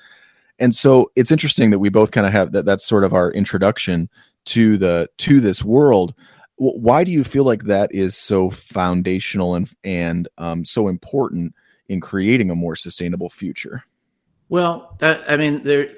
and 0.60 0.72
so 0.72 1.10
it's 1.16 1.32
interesting 1.32 1.70
that 1.70 1.80
we 1.80 1.88
both 1.88 2.12
kind 2.12 2.28
of 2.28 2.32
have 2.32 2.52
that 2.52 2.64
that's 2.64 2.86
sort 2.86 3.02
of 3.02 3.12
our 3.12 3.32
introduction 3.32 4.08
to 4.44 4.76
the 4.76 5.08
to 5.18 5.40
this 5.40 5.64
world 5.64 6.14
why 6.58 7.02
do 7.02 7.10
you 7.10 7.24
feel 7.24 7.42
like 7.42 7.64
that 7.64 7.92
is 7.92 8.16
so 8.16 8.50
foundational 8.50 9.56
and 9.56 9.68
and 9.82 10.28
um, 10.38 10.64
so 10.64 10.86
important 10.86 11.52
in 11.88 12.00
creating 12.00 12.50
a 12.50 12.54
more 12.54 12.76
sustainable 12.76 13.30
future 13.30 13.82
well 14.48 14.96
that, 14.98 15.20
i 15.30 15.36
mean 15.36 15.62
there 15.62 15.88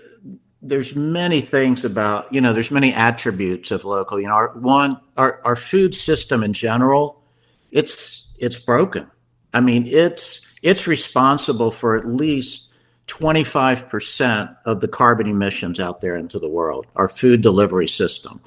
there's 0.62 0.94
many 0.94 1.40
things 1.40 1.84
about 1.84 2.32
you 2.32 2.40
know 2.40 2.52
there's 2.52 2.70
many 2.70 2.92
attributes 2.92 3.70
of 3.70 3.84
local 3.84 4.20
you 4.20 4.26
know 4.26 4.34
our 4.34 4.56
one 4.58 5.00
our, 5.16 5.40
our 5.44 5.56
food 5.56 5.94
system 5.94 6.42
in 6.42 6.52
general 6.52 7.22
it's 7.70 8.34
it's 8.38 8.58
broken 8.58 9.10
i 9.54 9.60
mean 9.60 9.86
it's 9.86 10.42
it's 10.62 10.86
responsible 10.86 11.70
for 11.70 11.96
at 11.96 12.06
least 12.06 12.70
25% 13.10 14.56
of 14.66 14.80
the 14.80 14.86
carbon 14.86 15.26
emissions 15.26 15.80
out 15.80 16.00
there 16.00 16.16
into 16.16 16.38
the 16.38 16.48
world, 16.48 16.86
our 16.94 17.08
food 17.08 17.42
delivery 17.42 17.88
system. 17.88 18.40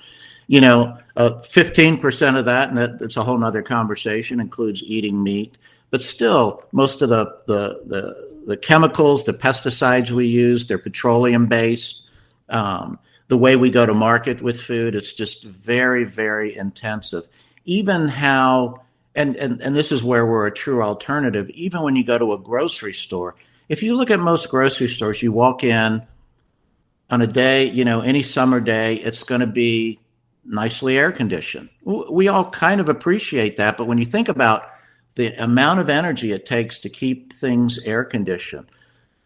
You 0.48 0.62
know, 0.62 0.98
uh, 1.18 1.32
15% 1.42 2.40
of 2.40 2.46
that, 2.46 2.70
and 2.70 2.78
that, 2.78 2.98
that's 2.98 3.18
a 3.18 3.24
whole 3.24 3.38
nother 3.38 3.62
conversation, 3.62 4.40
includes 4.40 4.82
eating 4.84 5.22
meat. 5.22 5.58
But 5.94 6.02
still, 6.02 6.64
most 6.72 7.04
of 7.04 7.10
the, 7.10 7.26
the, 7.46 7.84
the, 7.86 8.44
the 8.48 8.58
chemicals, 8.58 9.26
the 9.26 9.32
pesticides 9.32 10.10
we 10.10 10.26
use, 10.26 10.66
they're 10.66 10.80
petroleum 10.80 11.46
based. 11.46 12.10
Um, 12.50 12.98
the 13.28 13.38
way 13.38 13.56
we 13.58 13.70
go 13.70 13.86
to 13.86 13.94
market 13.94 14.42
with 14.42 14.60
food, 14.60 14.96
it's 14.96 15.14
just 15.14 15.44
very, 15.44 16.04
very 16.04 16.58
intensive. 16.58 17.28
Even 17.66 18.08
how, 18.08 18.82
and, 19.14 19.36
and, 19.36 19.62
and 19.62 19.76
this 19.76 19.92
is 19.92 20.02
where 20.02 20.26
we're 20.26 20.48
a 20.48 20.52
true 20.52 20.82
alternative, 20.82 21.48
even 21.52 21.84
when 21.84 21.96
you 21.96 22.04
go 22.04 22.18
to 22.18 22.34
a 22.34 22.40
grocery 22.40 22.96
store, 22.96 23.36
if 23.70 23.84
you 23.84 23.94
look 23.94 24.10
at 24.10 24.20
most 24.20 24.50
grocery 24.50 24.88
stores, 24.88 25.22
you 25.22 25.32
walk 25.32 25.64
in 25.64 26.02
on 27.12 27.22
a 27.22 27.28
day, 27.28 27.70
you 27.70 27.86
know, 27.86 28.02
any 28.02 28.24
summer 28.24 28.60
day, 28.60 28.96
it's 28.96 29.22
going 29.22 29.42
to 29.42 29.46
be 29.46 30.00
nicely 30.44 30.98
air 30.98 31.12
conditioned. 31.12 31.70
We 31.84 32.30
all 32.30 32.50
kind 32.50 32.82
of 32.82 32.90
appreciate 32.90 33.58
that, 33.58 33.78
but 33.78 33.86
when 33.86 34.00
you 34.00 34.06
think 34.06 34.28
about 34.28 34.70
the 35.16 35.34
amount 35.42 35.80
of 35.80 35.90
energy 35.90 36.32
it 36.32 36.46
takes 36.46 36.80
to 36.80 36.90
keep 36.90 37.34
things 37.34 37.80
air 37.86 38.04
conditioned, 38.04 38.68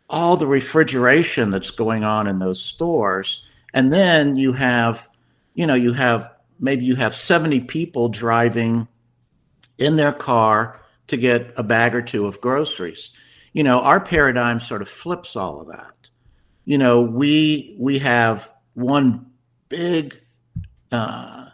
all 0.09 0.37
the 0.37 0.47
refrigeration 0.47 1.51
that's 1.51 1.71
going 1.71 2.03
on 2.03 2.27
in 2.27 2.39
those 2.39 2.61
stores, 2.61 3.45
and 3.73 3.91
then 3.91 4.35
you 4.35 4.53
have, 4.53 5.07
you 5.53 5.67
know, 5.67 5.75
you 5.75 5.93
have 5.93 6.33
maybe 6.59 6.85
you 6.85 6.95
have 6.95 7.13
70 7.13 7.61
people 7.61 8.09
driving 8.09 8.87
in 9.77 9.95
their 9.95 10.13
car 10.13 10.81
to 11.07 11.17
get 11.17 11.53
a 11.55 11.63
bag 11.63 11.93
or 11.93 12.01
two 12.01 12.25
of 12.25 12.41
groceries 12.41 13.11
you 13.57 13.63
know, 13.63 13.81
our 13.81 13.99
paradigm 13.99 14.59
sort 14.59 14.83
of 14.83 14.87
flips 14.87 15.35
all 15.35 15.59
of 15.59 15.69
that. 15.69 16.11
You 16.65 16.77
know, 16.77 17.01
we 17.01 17.75
we 17.79 17.97
have 17.97 18.53
one 18.75 19.31
big 19.67 20.15
uh, 20.91 21.45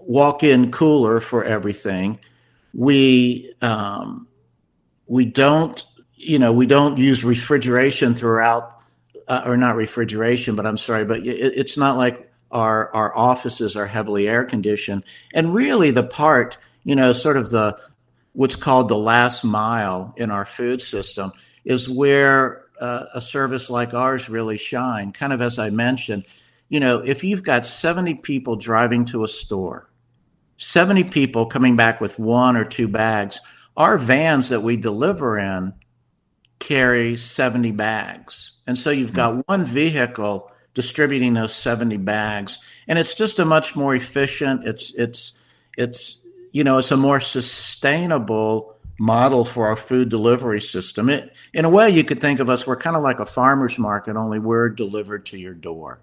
walk-in 0.00 0.72
cooler 0.72 1.20
for 1.20 1.44
everything. 1.44 2.18
We 2.76 3.54
um, 3.62 4.28
we 5.06 5.24
don't, 5.24 5.82
you 6.14 6.38
know, 6.38 6.52
we 6.52 6.66
don't 6.66 6.98
use 6.98 7.24
refrigeration 7.24 8.14
throughout, 8.14 8.74
uh, 9.28 9.42
or 9.46 9.56
not 9.56 9.76
refrigeration, 9.76 10.56
but 10.56 10.66
I'm 10.66 10.76
sorry, 10.76 11.06
but 11.06 11.26
it, 11.26 11.54
it's 11.56 11.78
not 11.78 11.96
like 11.96 12.30
our 12.50 12.94
our 12.94 13.16
offices 13.16 13.76
are 13.76 13.86
heavily 13.86 14.28
air 14.28 14.44
conditioned. 14.44 15.04
And 15.32 15.54
really, 15.54 15.90
the 15.90 16.02
part, 16.02 16.58
you 16.84 16.94
know, 16.94 17.12
sort 17.12 17.38
of 17.38 17.50
the 17.50 17.78
what's 18.32 18.56
called 18.56 18.88
the 18.88 18.98
last 18.98 19.42
mile 19.42 20.12
in 20.18 20.30
our 20.30 20.44
food 20.44 20.82
system 20.82 21.32
is 21.64 21.88
where 21.88 22.66
uh, 22.80 23.06
a 23.14 23.20
service 23.20 23.70
like 23.70 23.94
ours 23.94 24.28
really 24.28 24.58
shine. 24.58 25.12
Kind 25.12 25.32
of 25.32 25.40
as 25.40 25.58
I 25.58 25.70
mentioned, 25.70 26.26
you 26.68 26.80
know, 26.80 26.98
if 26.98 27.24
you've 27.24 27.42
got 27.42 27.64
70 27.64 28.16
people 28.16 28.56
driving 28.56 29.06
to 29.06 29.24
a 29.24 29.28
store, 29.28 29.88
70 30.56 31.04
people 31.04 31.46
coming 31.46 31.76
back 31.76 32.00
with 32.00 32.18
one 32.18 32.56
or 32.56 32.64
two 32.64 32.88
bags, 32.88 33.40
our 33.76 33.98
vans 33.98 34.48
that 34.48 34.62
we 34.62 34.76
deliver 34.76 35.38
in 35.38 35.74
carry 36.58 37.16
70 37.16 37.72
bags. 37.72 38.52
And 38.66 38.78
so 38.78 38.90
you've 38.90 39.12
got 39.12 39.46
one 39.48 39.64
vehicle 39.64 40.50
distributing 40.74 41.34
those 41.34 41.54
70 41.54 41.96
bags 41.98 42.58
and 42.86 42.98
it's 42.98 43.14
just 43.14 43.38
a 43.38 43.46
much 43.46 43.74
more 43.74 43.94
efficient 43.94 44.66
it's 44.66 44.92
it's 44.92 45.32
it's 45.78 46.22
you 46.56 46.64
know, 46.64 46.78
it's 46.78 46.90
a 46.90 46.96
more 46.96 47.20
sustainable 47.20 48.76
model 48.98 49.44
for 49.44 49.66
our 49.66 49.76
food 49.76 50.08
delivery 50.08 50.62
system. 50.62 51.10
It, 51.10 51.30
in 51.52 51.66
a 51.66 51.68
way, 51.68 51.90
you 51.90 52.02
could 52.02 52.18
think 52.18 52.40
of 52.40 52.48
us, 52.48 52.66
we're 52.66 52.76
kind 52.78 52.96
of 52.96 53.02
like 53.02 53.20
a 53.20 53.26
farmer's 53.26 53.78
market, 53.78 54.16
only 54.16 54.38
we're 54.38 54.70
delivered 54.70 55.26
to 55.26 55.38
your 55.38 55.52
door. 55.52 56.00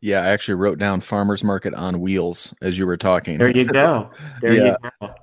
Yeah, 0.00 0.22
I 0.22 0.28
actually 0.28 0.54
wrote 0.54 0.78
down 0.78 1.00
farmers 1.00 1.44
market 1.44 1.74
on 1.74 2.00
wheels 2.00 2.54
as 2.62 2.78
you 2.78 2.86
were 2.86 2.96
talking. 2.96 3.38
There 3.38 3.50
you 3.50 3.64
go. 3.64 4.10
There 4.40 4.52
yeah. 4.54 4.76
you 4.82 4.90
go. 5.00 5.14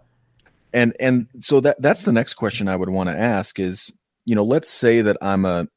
And 0.73 0.95
and 0.99 1.27
so 1.39 1.59
that 1.61 1.81
that's 1.81 2.03
the 2.03 2.11
next 2.11 2.35
question 2.35 2.67
I 2.67 2.75
would 2.75 2.89
want 2.89 3.09
to 3.09 3.17
ask 3.17 3.59
is, 3.59 3.91
you 4.25 4.35
know, 4.35 4.43
let's 4.43 4.69
say 4.69 5.01
that 5.01 5.17
I'm 5.21 5.45
a 5.45 5.67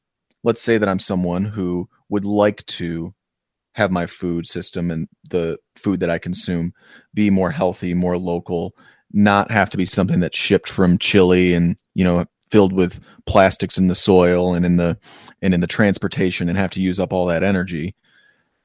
let's 0.43 0.61
say 0.61 0.77
that 0.77 0.89
I'm 0.89 0.99
someone 0.99 1.45
who 1.45 1.87
would 2.09 2.25
like 2.25 2.65
to 2.67 3.13
have 3.73 3.91
my 3.91 4.05
food 4.05 4.45
system 4.45 4.91
and 4.91 5.07
the 5.29 5.57
food 5.75 5.99
that 6.01 6.09
I 6.09 6.17
consume 6.17 6.73
be 7.13 7.29
more 7.29 7.51
healthy, 7.51 7.93
more 7.93 8.17
local, 8.17 8.75
not 9.13 9.49
have 9.51 9.69
to 9.71 9.77
be 9.77 9.85
something 9.85 10.19
that's 10.19 10.37
shipped 10.37 10.69
from 10.69 10.97
Chile 10.97 11.53
and, 11.53 11.77
you 11.95 12.03
know, 12.03 12.25
filled 12.49 12.73
with 12.73 12.99
plastics 13.25 13.77
in 13.77 13.87
the 13.87 13.95
soil 13.95 14.53
and 14.53 14.65
in 14.65 14.75
the 14.77 14.97
and 15.41 15.53
in 15.53 15.61
the 15.61 15.67
transportation 15.67 16.49
and 16.49 16.57
have 16.57 16.71
to 16.71 16.81
use 16.81 16.99
up 16.99 17.13
all 17.13 17.25
that 17.25 17.43
energy. 17.43 17.95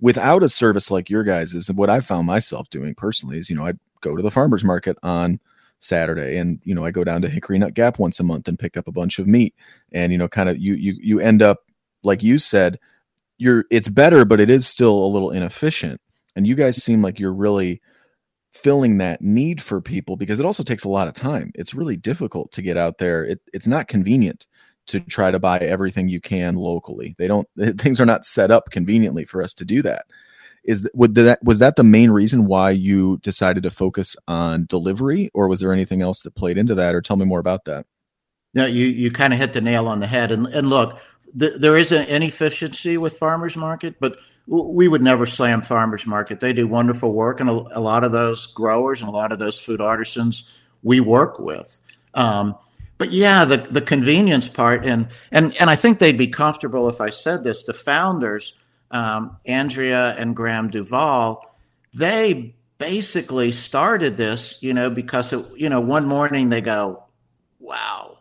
Without 0.00 0.43
a 0.43 0.49
service 0.49 0.91
like 0.91 1.09
your 1.09 1.25
guys 1.25 1.55
is 1.55 1.71
what 1.73 1.88
I 1.88 2.00
found 2.00 2.26
myself 2.26 2.69
doing 2.71 2.95
personally 2.95 3.38
is, 3.38 3.49
you 3.49 3.57
know, 3.57 3.67
I 3.67 3.73
go 4.03 4.15
to 4.15 4.23
the 4.23 4.31
farmers 4.31 4.65
market 4.65 4.99
on 5.03 5.41
Saturday 5.79 6.38
and 6.38 6.61
you 6.65 6.75
know, 6.75 6.85
I 6.85 6.91
go 6.91 7.05
down 7.05 7.23
to 7.23 7.29
Hickory 7.29 7.59
Nut 7.59 7.75
Gap 7.75 7.99
once 7.99 8.21
a 8.21 8.25
month 8.25 8.49
and 8.49 8.59
pick 8.59 8.76
up 8.76 8.88
a 8.88 8.93
bunch 8.93 9.19
of 9.19 9.26
meat 9.26 9.55
and 9.93 10.12
you 10.12 10.19
know, 10.19 10.29
kind 10.29 10.49
of 10.49 10.59
you 10.59 10.75
you 10.75 10.95
you 11.00 11.21
end 11.21 11.43
up 11.43 11.61
like 12.03 12.23
you 12.23 12.38
said, 12.38 12.79
you're 13.38 13.65
it's 13.71 13.88
better, 13.88 14.25
but 14.25 14.41
it 14.41 14.50
is 14.50 14.67
still 14.67 15.05
a 15.05 15.09
little 15.09 15.31
inefficient. 15.31 16.00
And 16.35 16.47
you 16.47 16.55
guys 16.55 16.83
seem 16.83 17.03
like 17.03 17.19
you're 17.19 17.33
really 17.33 17.81
filling 18.53 18.99
that 18.99 19.21
need 19.23 19.61
for 19.61 19.81
people 19.81 20.17
because 20.17 20.41
it 20.41 20.47
also 20.47 20.62
takes 20.62 20.85
a 20.85 20.88
lot 20.88 21.09
of 21.09 21.15
time. 21.15 21.53
It's 21.55 21.75
really 21.75 21.97
difficult 21.97 22.53
to 22.53 22.62
get 22.62 22.76
out 22.76 22.99
there. 22.99 23.25
It, 23.25 23.41
it's 23.53 23.67
not 23.67 23.88
convenient 23.88 24.47
to 24.87 25.00
try 25.00 25.31
to 25.31 25.38
buy 25.38 25.59
everything 25.59 26.09
you 26.09 26.21
can 26.21 26.57
locally. 26.57 27.14
They 27.19 27.28
don't 27.28 27.49
things 27.78 28.00
are 28.00 28.07
not 28.07 28.25
set 28.25 28.50
up 28.50 28.71
conveniently 28.71 29.25
for 29.25 29.43
us 29.43 29.55
to 29.55 29.64
do 29.64 29.83
that. 29.83 30.07
Is 30.64 30.88
would 30.95 31.14
that 31.14 31.43
was 31.43 31.61
that 31.61 31.76
the 31.76 31.85
main 31.85 32.11
reason 32.11 32.47
why 32.47 32.71
you 32.71 33.19
decided 33.19 33.62
to 33.62 33.71
focus 33.71 34.16
on 34.26 34.66
delivery 34.66 35.31
or 35.33 35.49
was 35.49 35.61
there 35.61 35.73
anything 35.73 36.02
else 36.02 36.23
that 36.23 36.35
played 36.35 36.59
into 36.59 36.75
that 36.75 36.95
or 36.95 37.00
tell 37.00 37.16
me 37.16 37.25
more 37.25 37.38
about 37.38 37.64
that? 37.66 37.87
No, 38.55 38.66
you 38.66 38.87
you 38.87 39.11
kind 39.11 39.33
of 39.33 39.38
hit 39.38 39.52
the 39.52 39.61
nail 39.61 39.87
on 39.87 40.00
the 40.00 40.07
head 40.07 40.33
and 40.33 40.47
and 40.49 40.69
look, 40.69 40.99
there 41.35 41.76
is 41.76 41.93
an 41.93 42.07
inefficiency 42.07 42.97
with 42.97 43.19
farmers 43.19 43.57
market, 43.57 43.97
but 44.00 44.19
we 44.47 44.88
would 44.88 45.02
never 45.02 45.26
slam 45.26 45.61
farmers 45.61 46.07
market. 46.07 46.40
They 46.40 46.52
do 46.52 46.66
wonderful 46.66 47.12
work, 47.12 47.40
and 47.40 47.50
a, 47.50 47.52
a, 47.52 47.81
lot 47.81 48.05
of 48.05 48.12
those 48.12 48.47
growers 48.47 49.00
and 49.00 49.09
a 49.09 49.12
lot 49.12 49.33
of 49.33 49.38
those 49.38 49.59
food 49.59 49.81
artisans 49.81 50.49
we 50.83 51.00
work 51.00 51.38
with. 51.38 51.81
Um, 52.14 52.57
but 52.99 53.12
yeah, 53.12 53.45
the 53.45 53.59
the 53.59 53.83
convenience 53.83 54.49
part, 54.49 54.87
and 54.87 55.09
and 55.31 55.55
and 55.57 55.69
I 55.69 55.76
think 55.76 55.99
they'd 55.99 56.17
be 56.17 56.29
comfortable 56.29 56.88
if 56.88 57.00
I 57.00 57.11
said 57.11 57.45
this. 57.45 57.62
The 57.62 57.75
founders 57.75 58.55
um, 58.91 59.37
Andrea 59.45 60.15
and 60.17 60.35
Graham 60.35 60.71
Duvall, 60.71 61.55
they 61.93 62.55
basically 62.79 63.53
started 63.53 64.17
this, 64.17 64.62
you 64.62 64.73
know, 64.73 64.91
because 64.91 65.33
it, 65.33 65.45
you 65.57 65.69
know 65.69 65.81
one 65.81 66.07
morning 66.07 66.49
they 66.49 66.62
go, 66.62 67.03
"Wow, 67.61 68.19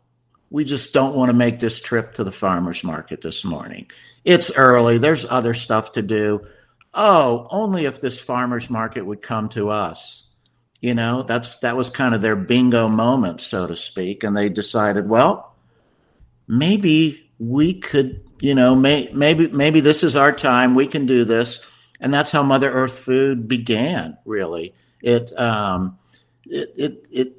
we 0.49 0.65
just 0.65 0.93
don't 0.93 1.15
want 1.15 1.29
to 1.29 1.37
make 1.37 1.59
this 1.59 1.79
trip 1.79 2.13
to 2.15 2.23
the 2.23 2.31
farmers 2.31 2.83
market 2.83 3.21
this 3.21 3.45
morning. 3.45 3.89
It's 4.25 4.51
early. 4.51 4.97
There's 4.97 5.25
other 5.25 5.53
stuff 5.53 5.93
to 5.93 6.01
do. 6.01 6.47
Oh, 6.93 7.47
only 7.49 7.85
if 7.85 8.01
this 8.01 8.19
farmers 8.19 8.69
market 8.69 9.05
would 9.05 9.21
come 9.21 9.47
to 9.49 9.69
us." 9.69 10.24
You 10.81 10.93
know, 10.93 11.23
that's 11.23 11.59
that 11.59 11.75
was 11.75 11.89
kind 11.89 12.13
of 12.13 12.21
their 12.21 12.35
bingo 12.35 12.87
moment, 12.87 13.41
so 13.41 13.65
to 13.65 13.75
speak, 13.75 14.23
and 14.23 14.35
they 14.35 14.49
decided, 14.49 15.09
well, 15.09 15.55
maybe 16.47 17.29
we 17.39 17.73
could, 17.73 18.21
you 18.39 18.53
know, 18.53 18.75
may, 18.75 19.09
maybe 19.13 19.47
maybe 19.47 19.79
this 19.79 20.03
is 20.03 20.15
our 20.15 20.31
time. 20.31 20.75
We 20.75 20.85
can 20.85 21.05
do 21.05 21.25
this 21.25 21.61
and 21.99 22.13
that's 22.13 22.31
how 22.31 22.43
Mother 22.43 22.71
Earth 22.71 22.99
Food 22.99 23.47
began. 23.47 24.17
Really, 24.25 24.73
it 25.01 25.37
um, 25.39 25.97
it 26.45 26.73
it, 26.75 27.07
it 27.11 27.33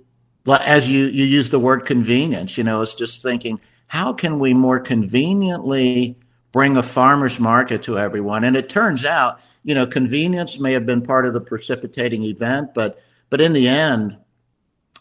as 0.49 0.89
you 0.89 1.07
you 1.07 1.25
use 1.25 1.51
the 1.51 1.59
word 1.59 1.87
convenience. 1.87 2.57
You 2.57 2.65
know, 2.65 2.83
it's 2.83 2.95
just 2.95 3.23
thinking 3.23 3.61
how 3.89 4.13
can 4.13 4.39
we 4.39 4.55
more 4.55 4.81
conveniently 4.81 6.19
bring 6.53 6.77
a 6.77 6.83
farmer's 6.83 7.39
market 7.39 7.83
to 7.85 7.99
everyone? 7.99 8.43
And 8.43 8.57
it 8.57 8.69
turns 8.69 9.05
out, 9.05 9.41
you 9.63 9.75
know, 9.75 9.87
convenience 9.87 10.59
may 10.59 10.73
have 10.73 10.87
been 10.87 11.03
part 11.03 11.27
of 11.27 11.33
the 11.35 11.41
precipitating 11.41 12.25
event, 12.25 12.75
but 12.75 13.01
but 13.31 13.41
in 13.41 13.53
the 13.53 13.69
end, 13.69 14.17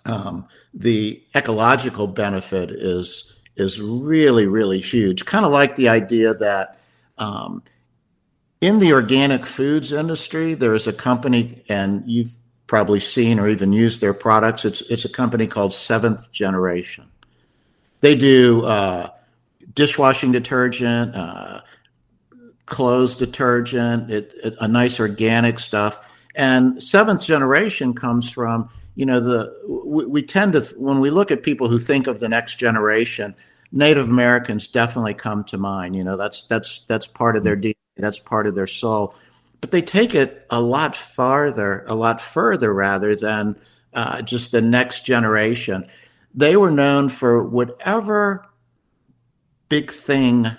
um, 0.06 0.48
the 0.74 1.24
ecological 1.36 2.08
benefit 2.08 2.72
is 2.72 3.34
is 3.56 3.80
really 3.82 4.48
really 4.48 4.82
huge. 4.82 5.26
Kind 5.26 5.46
of 5.46 5.52
like 5.52 5.76
the 5.76 5.90
idea 5.90 6.34
that 6.34 6.80
um, 7.18 7.64
in 8.62 8.80
the 8.80 8.94
organic 8.94 9.46
foods 9.46 9.92
industry, 9.92 10.54
there 10.54 10.74
is 10.74 10.88
a 10.88 10.94
company, 10.94 11.64
and 11.70 12.04
you've 12.06 12.34
probably 12.68 13.00
seen 13.00 13.40
or 13.40 13.48
even 13.48 13.72
used 13.74 14.02
their 14.02 14.14
products. 14.14 14.66
It's 14.66 14.82
it's 14.82 15.06
a 15.06 15.10
company 15.10 15.48
called 15.48 15.74
Seventh 15.74 16.32
Generation. 16.32 17.06
They 18.02 18.16
do 18.16 18.64
uh, 18.66 19.10
dishwashing 19.74 20.32
detergent, 20.32 21.16
uh, 21.16 21.62
clothes 22.66 23.16
detergent, 23.16 24.12
it, 24.12 24.34
it, 24.44 24.56
a 24.60 24.68
nice 24.68 25.00
organic 25.00 25.60
stuff. 25.60 26.08
And 26.36 26.82
Seventh 26.82 27.26
Generation 27.26 27.94
comes 27.94 28.30
from 28.30 28.70
you 28.96 29.06
know 29.06 29.20
the 29.20 29.54
we, 29.68 30.06
we 30.06 30.22
tend 30.22 30.54
to 30.54 30.62
when 30.78 31.00
we 31.00 31.10
look 31.10 31.32
at 31.32 31.44
people 31.44 31.68
who 31.68 31.80
think 31.80 32.08
of 32.08 32.20
the 32.20 32.30
next 32.30 32.56
generation, 32.56 33.36
Native 33.72 34.10
Americans 34.10 34.68
definitely 34.68 35.14
come 35.14 35.44
to 35.46 35.58
mind. 35.58 35.96
You 35.96 36.04
know 36.04 36.18
that's 36.18 36.44
that's 36.44 36.80
that's 36.88 37.08
part 37.08 37.36
of 37.36 37.44
their 37.44 37.58
DNA 37.58 37.76
that's 37.98 38.20
part 38.20 38.48
of 38.48 38.56
their 38.56 38.68
soul. 38.68 39.16
But 39.62 39.72
they 39.72 39.82
take 39.82 40.14
it 40.14 40.46
a 40.50 40.62
lot 40.62 40.96
farther, 40.96 41.86
a 41.88 41.96
lot 41.96 42.22
further 42.22 42.74
rather 42.74 43.16
than 43.16 43.56
uh, 43.94 44.22
just 44.22 44.52
the 44.52 44.62
next 44.62 45.06
generation. 45.06 45.88
They 46.34 46.58
were 46.58 46.72
known 46.72 47.10
for 47.10 47.44
whatever 47.44 48.46
big 49.70 49.92
thing, 49.92 50.52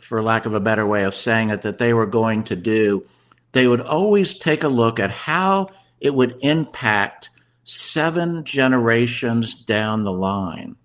for 0.00 0.22
lack 0.22 0.46
of 0.46 0.54
a 0.54 0.60
better 0.60 0.86
way 0.86 1.04
of 1.04 1.14
saying 1.14 1.50
it, 1.50 1.62
that 1.62 1.78
they 1.78 1.92
were 1.92 2.06
going 2.06 2.44
to 2.44 2.56
do. 2.56 3.06
They 3.52 3.66
would 3.66 3.80
always 3.80 4.38
take 4.38 4.62
a 4.64 4.68
look 4.68 5.00
at 5.00 5.10
how 5.10 5.68
it 6.00 6.14
would 6.14 6.36
impact 6.42 7.30
seven 7.64 8.44
generations 8.44 9.54
down 9.54 10.04
the 10.04 10.12
line. 10.12 10.76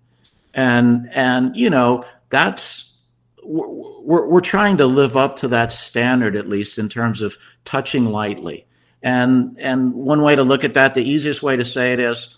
And 0.54 1.08
and 1.12 1.56
you 1.56 1.70
know, 1.70 2.04
that's 2.30 2.92
we're, 3.44 4.26
we're 4.26 4.40
trying 4.40 4.76
to 4.78 4.86
live 4.86 5.16
up 5.16 5.36
to 5.36 5.48
that 5.48 5.72
standard 5.72 6.36
at 6.36 6.48
least 6.48 6.78
in 6.78 6.88
terms 6.88 7.22
of 7.22 7.36
touching 7.64 8.06
lightly 8.06 8.66
and 9.02 9.58
and 9.58 9.92
one 9.94 10.22
way 10.22 10.36
to 10.36 10.42
look 10.42 10.64
at 10.64 10.74
that 10.74 10.94
the 10.94 11.02
easiest 11.02 11.42
way 11.42 11.56
to 11.56 11.64
say 11.64 11.92
it 11.92 12.00
is 12.00 12.34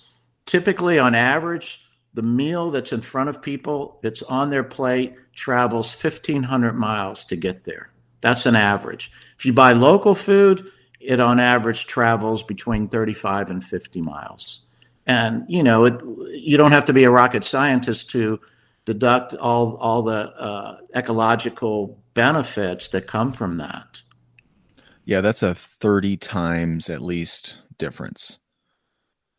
typically 0.47 0.99
on 0.99 1.15
average 1.15 1.81
the 2.15 2.23
meal 2.23 2.71
that's 2.71 2.93
in 2.93 3.01
front 3.01 3.29
of 3.29 3.43
people 3.43 3.99
it's 4.03 4.23
on 4.23 4.51
their 4.51 4.65
plate 4.65 5.15
travels 5.35 5.95
1500 5.95 6.73
miles 6.73 7.25
to 7.25 7.37
get 7.37 7.65
there 7.65 7.91
that's 8.25 8.47
an 8.47 8.57
average 8.57 9.13
if 9.39 9.47
you 9.47 9.53
buy 9.53 9.73
local 9.73 10.15
food 10.15 10.71
it 10.99 11.21
on 11.21 11.39
average 11.39 11.87
travels 11.87 12.43
between 12.43 12.87
35 12.89 13.51
and 13.51 13.63
50 13.63 14.01
miles 14.01 14.65
and 15.07 15.45
you 15.49 15.63
know 15.63 15.85
it, 15.85 15.95
you 16.33 16.57
don't 16.57 16.73
have 16.73 16.87
to 16.87 16.93
be 16.93 17.05
a 17.05 17.11
rocket 17.11 17.45
scientist 17.45 18.11
to 18.11 18.41
deduct 18.85 19.35
all 19.35 19.77
all 19.77 20.03
the 20.03 20.33
uh, 20.37 20.79
ecological 20.95 22.03
benefits 22.15 22.89
that 22.89 23.07
come 23.07 23.33
from 23.33 23.57
that. 23.59 24.03
Yeah, 25.05 25.21
that's 25.21 25.43
a 25.43 25.55
30 25.55 26.17
times 26.17 26.89
at 26.89 27.03
least 27.03 27.59
difference. 27.77 28.39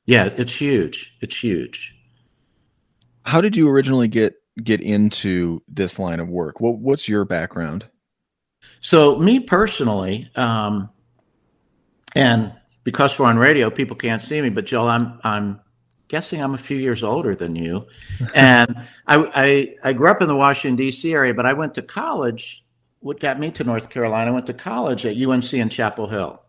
Yeah, 0.06 0.30
it's 0.36 0.54
huge. 0.54 1.16
It's 1.22 1.36
huge. 1.36 1.96
How 3.26 3.42
did 3.42 3.56
you 3.56 3.70
originally 3.70 4.08
get 4.08 4.36
get 4.64 4.82
into 4.82 5.64
this 5.68 5.98
line 5.98 6.20
of 6.20 6.30
work? 6.30 6.62
What 6.62 6.78
what's 6.78 7.10
your 7.10 7.26
background? 7.26 7.88
So, 8.86 9.18
me 9.18 9.40
personally, 9.40 10.30
um, 10.36 10.92
and 12.16 12.54
because 12.84 13.18
we're 13.18 13.26
on 13.26 13.40
radio, 13.40 13.72
people 13.72 13.96
can't 13.96 14.22
see 14.22 14.40
me, 14.40 14.50
but 14.50 14.68
Joel, 14.68 14.90
I'm 14.90 15.20
I'm 15.24 15.60
guessing 16.08 16.40
I'm 16.40 16.54
a 16.54 16.60
few 16.60 16.78
years 16.78 17.02
older 17.02 17.34
than 17.34 17.56
you. 17.56 17.88
And 18.36 18.76
I, 19.08 19.32
I, 19.34 19.76
I 19.90 19.94
grew 19.94 20.12
up 20.12 20.22
in 20.22 20.28
the 20.28 20.36
Washington 20.36 20.76
D.C. 20.76 21.12
area, 21.12 21.34
but 21.34 21.48
I 21.48 21.54
went 21.54 21.74
to 21.74 21.82
college. 21.82 22.64
What 23.00 23.20
got 23.20 23.40
me 23.40 23.50
to 23.54 23.64
North 23.64 23.90
Carolina? 23.90 24.30
I 24.30 24.34
went 24.36 24.46
to 24.46 24.54
college 24.54 25.04
at 25.04 25.18
UNC 25.18 25.52
in 25.52 25.70
Chapel 25.70 26.08
Hill. 26.08 26.44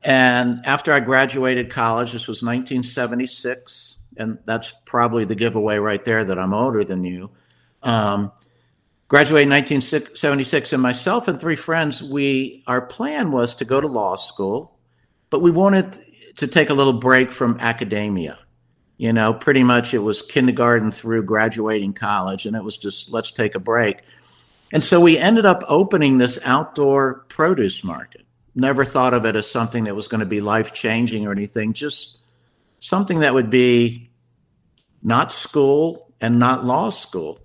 And 0.00 0.64
after 0.64 0.92
I 0.92 1.00
graduated 1.00 1.70
college, 1.70 2.12
this 2.12 2.28
was 2.28 2.44
1976, 2.44 3.98
and 4.16 4.38
that's 4.44 4.72
probably 4.84 5.24
the 5.24 5.34
giveaway 5.34 5.78
right 5.78 6.04
there 6.04 6.22
that 6.22 6.38
I'm 6.38 6.54
older 6.54 6.84
than 6.84 7.02
you. 7.02 7.30
Um, 7.82 8.30
graduated 9.12 9.48
in 9.48 9.50
1976, 9.50 10.72
and 10.72 10.82
myself 10.82 11.28
and 11.28 11.38
three 11.38 11.54
friends, 11.54 12.02
we 12.02 12.64
our 12.66 12.80
plan 12.80 13.30
was 13.30 13.54
to 13.56 13.62
go 13.62 13.78
to 13.78 13.86
law 13.86 14.16
school, 14.16 14.78
but 15.28 15.42
we 15.42 15.50
wanted 15.50 15.98
to 16.38 16.46
take 16.46 16.70
a 16.70 16.74
little 16.74 16.94
break 16.94 17.30
from 17.30 17.58
academia. 17.60 18.38
You 18.96 19.12
know, 19.12 19.34
pretty 19.34 19.64
much 19.64 19.92
it 19.92 19.98
was 19.98 20.22
kindergarten 20.22 20.90
through 20.90 21.24
graduating 21.24 21.92
college, 21.92 22.46
and 22.46 22.56
it 22.56 22.64
was 22.64 22.78
just 22.78 23.12
let's 23.12 23.30
take 23.30 23.54
a 23.54 23.58
break. 23.58 24.00
And 24.72 24.82
so 24.82 24.98
we 24.98 25.18
ended 25.18 25.44
up 25.44 25.62
opening 25.68 26.16
this 26.16 26.38
outdoor 26.46 27.26
produce 27.28 27.84
market. 27.84 28.24
Never 28.54 28.86
thought 28.86 29.12
of 29.12 29.26
it 29.26 29.36
as 29.36 29.46
something 29.46 29.84
that 29.84 29.94
was 29.94 30.08
going 30.08 30.20
to 30.20 30.26
be 30.26 30.40
life 30.40 30.72
changing 30.72 31.26
or 31.26 31.32
anything, 31.32 31.74
just 31.74 32.18
something 32.78 33.20
that 33.20 33.34
would 33.34 33.50
be 33.50 34.10
not 35.02 35.32
school 35.32 36.14
and 36.18 36.38
not 36.38 36.64
law 36.64 36.88
school. 36.88 37.40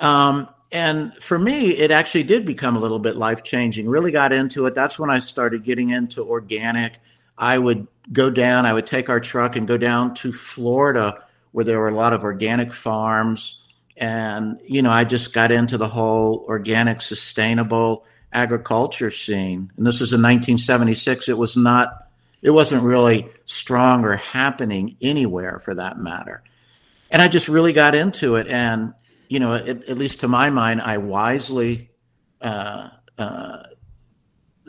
Um, 0.00 0.48
and 0.70 1.14
for 1.22 1.38
me, 1.38 1.70
it 1.70 1.90
actually 1.90 2.24
did 2.24 2.44
become 2.44 2.76
a 2.76 2.80
little 2.80 2.98
bit 2.98 3.16
life 3.16 3.42
changing. 3.42 3.88
Really 3.88 4.10
got 4.10 4.32
into 4.32 4.66
it. 4.66 4.74
That's 4.74 4.98
when 4.98 5.10
I 5.10 5.18
started 5.18 5.64
getting 5.64 5.90
into 5.90 6.22
organic. 6.22 6.94
I 7.38 7.56
would 7.56 7.86
go 8.12 8.30
down, 8.30 8.66
I 8.66 8.72
would 8.72 8.86
take 8.86 9.08
our 9.08 9.20
truck 9.20 9.56
and 9.56 9.66
go 9.66 9.76
down 9.76 10.14
to 10.14 10.32
Florida 10.32 11.22
where 11.52 11.64
there 11.64 11.78
were 11.78 11.88
a 11.88 11.94
lot 11.94 12.12
of 12.12 12.22
organic 12.22 12.72
farms. 12.72 13.62
And, 13.96 14.60
you 14.64 14.82
know, 14.82 14.90
I 14.90 15.04
just 15.04 15.32
got 15.32 15.50
into 15.50 15.78
the 15.78 15.88
whole 15.88 16.44
organic, 16.48 17.00
sustainable 17.00 18.04
agriculture 18.32 19.10
scene. 19.10 19.72
And 19.76 19.86
this 19.86 20.00
was 20.00 20.12
in 20.12 20.20
1976. 20.20 21.28
It 21.28 21.38
was 21.38 21.56
not, 21.56 22.08
it 22.42 22.50
wasn't 22.50 22.82
really 22.82 23.28
strong 23.44 24.04
or 24.04 24.16
happening 24.16 24.96
anywhere 25.00 25.58
for 25.60 25.74
that 25.74 25.98
matter. 25.98 26.42
And 27.10 27.22
I 27.22 27.28
just 27.28 27.48
really 27.48 27.72
got 27.72 27.94
into 27.94 28.36
it. 28.36 28.46
And, 28.48 28.92
you 29.28 29.40
know, 29.40 29.54
at, 29.54 29.68
at 29.84 29.98
least 29.98 30.20
to 30.20 30.28
my 30.28 30.50
mind, 30.50 30.80
I 30.80 30.98
wisely 30.98 31.90
uh, 32.40 32.88
uh, 33.18 33.62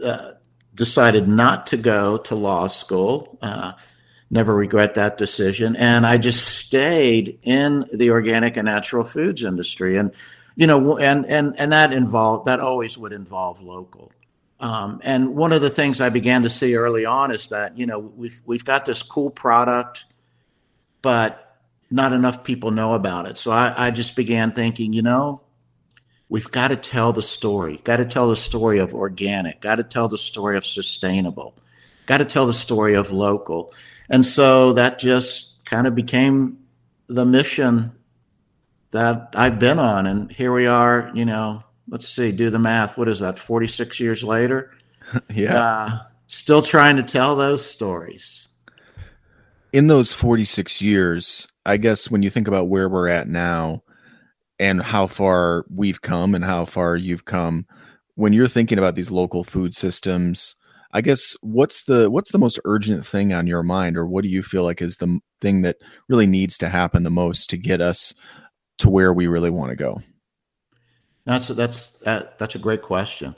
uh, 0.04 0.32
decided 0.76 1.28
not 1.28 1.68
to 1.68 1.78
go 1.78 2.18
to 2.18 2.36
law 2.36 2.68
school. 2.68 3.38
Uh, 3.42 3.74
never 4.30 4.54
regret 4.54 4.96
that 4.96 5.18
decision. 5.18 5.76
And 5.76 6.06
I 6.06 6.18
just 6.18 6.46
stayed 6.46 7.40
in 7.44 7.86
the 7.92 8.12
organic 8.12 8.58
and 8.58 8.66
natural 8.66 9.04
foods 9.04 9.44
industry. 9.44 9.98
And, 9.98 10.12
you 10.56 10.68
know, 10.68 10.98
and, 10.98 11.26
and, 11.26 11.60
and 11.60 11.72
that 11.72 11.94
involved, 11.94 12.46
that 12.46 12.60
always 12.60 12.98
would 12.98 13.12
involve 13.12 13.62
local. 13.62 14.12
Um, 14.60 15.00
and 15.04 15.36
one 15.36 15.54
of 15.54 15.62
the 15.62 15.70
things 15.70 16.02
I 16.02 16.10
began 16.10 16.44
to 16.44 16.50
see 16.50 16.76
early 16.76 17.06
on 17.06 17.32
is 17.32 17.48
that, 17.48 17.78
you 17.78 17.86
know, 17.86 18.00
we've, 18.00 18.40
we've 18.46 18.66
got 18.66 18.86
this 18.86 19.02
cool 19.02 19.30
product, 19.30 20.06
but 21.02 21.49
not 21.92 22.14
enough 22.14 22.44
people 22.44 22.72
know 22.72 22.94
about 22.94 23.28
it. 23.28 23.38
So 23.38 23.52
I, 23.52 23.88
I 23.88 23.92
just 23.92 24.16
began 24.16 24.52
thinking, 24.52 24.94
you 24.94 25.02
know, 25.02 25.42
we've 26.30 26.50
got 26.52 26.70
to 26.70 26.76
tell 26.76 27.14
the 27.14 27.22
story. 27.22 27.80
Got 27.84 27.98
to 27.98 28.06
tell 28.06 28.30
the 28.30 28.36
story 28.36 28.78
of 28.80 28.94
organic. 28.94 29.62
Got 29.62 29.76
to 29.76 29.84
tell 29.84 30.08
the 30.08 30.18
story 30.18 30.56
of 30.58 30.66
sustainable. 30.66 31.56
Got 32.06 32.18
to 32.18 32.26
tell 32.26 32.46
the 32.46 32.54
story 32.54 32.94
of 32.94 33.12
local. 33.12 33.74
And 34.10 34.26
so 34.26 34.74
that 34.74 35.00
just 35.00 35.64
kind 35.66 35.88
of 35.88 35.96
became 35.96 36.60
the 37.08 37.26
mission 37.26 37.92
that 38.92 39.34
I've 39.36 39.60
been 39.60 39.80
on. 39.80 40.06
And 40.06 40.32
here 40.32 40.54
we 40.54 40.68
are, 40.68 41.12
you 41.14 41.26
know, 41.26 41.64
let's 41.88 42.08
see, 42.08 42.32
do 42.32 42.50
the 42.50 42.60
math. 42.60 42.98
What 42.98 43.08
is 43.08 43.20
that? 43.20 43.40
46 43.40 44.00
years 44.00 44.24
later? 44.24 44.72
yeah. 45.34 45.64
Uh, 45.64 46.00
still 46.28 46.62
trying 46.62 46.98
to 46.98 47.04
tell 47.04 47.36
those 47.36 47.66
stories. 47.66 48.49
In 49.72 49.88
those 49.88 50.12
46 50.12 50.82
years, 50.82 51.48
I 51.66 51.78
guess 51.78 52.10
when 52.10 52.24
you 52.24 52.30
think 52.30 52.48
about 52.48 52.70
where 52.70 52.90
we're 52.90 53.08
at 53.08 53.28
now 53.28 53.84
and 54.58 54.82
how 54.82 55.06
far 55.06 55.66
we've 55.70 56.02
come 56.02 56.34
and 56.34 56.44
how 56.44 56.66
far 56.66 56.96
you've 56.96 57.26
come, 57.26 57.68
when 58.16 58.34
you're 58.34 58.48
thinking 58.48 58.78
about 58.78 58.96
these 58.96 59.12
local 59.12 59.44
food 59.44 59.76
systems, 59.76 60.56
I 60.92 61.02
guess 61.02 61.36
what's 61.42 61.84
the 61.84 62.10
what's 62.10 62.32
the 62.32 62.40
most 62.40 62.60
urgent 62.66 63.06
thing 63.06 63.32
on 63.32 63.46
your 63.46 63.62
mind 63.62 63.96
or 63.96 64.08
what 64.08 64.24
do 64.24 64.30
you 64.30 64.42
feel 64.42 64.64
like 64.64 64.82
is 64.82 64.98
the 64.98 65.20
thing 65.40 65.62
that 65.62 65.78
really 66.08 66.26
needs 66.26 66.58
to 66.58 66.70
happen 66.70 67.04
the 67.04 67.12
most 67.12 67.50
to 67.52 67.58
get 67.58 67.80
us 67.80 68.14
to 68.80 68.90
where 68.90 69.14
we 69.14 69.28
really 69.28 69.52
want 69.52 69.70
to 69.70 69.76
go? 69.76 70.02
That's 71.26 71.48
that's 71.48 71.92
that, 72.00 72.40
that's 72.40 72.56
a 72.56 72.60
great 72.60 72.82
question. 72.82 73.36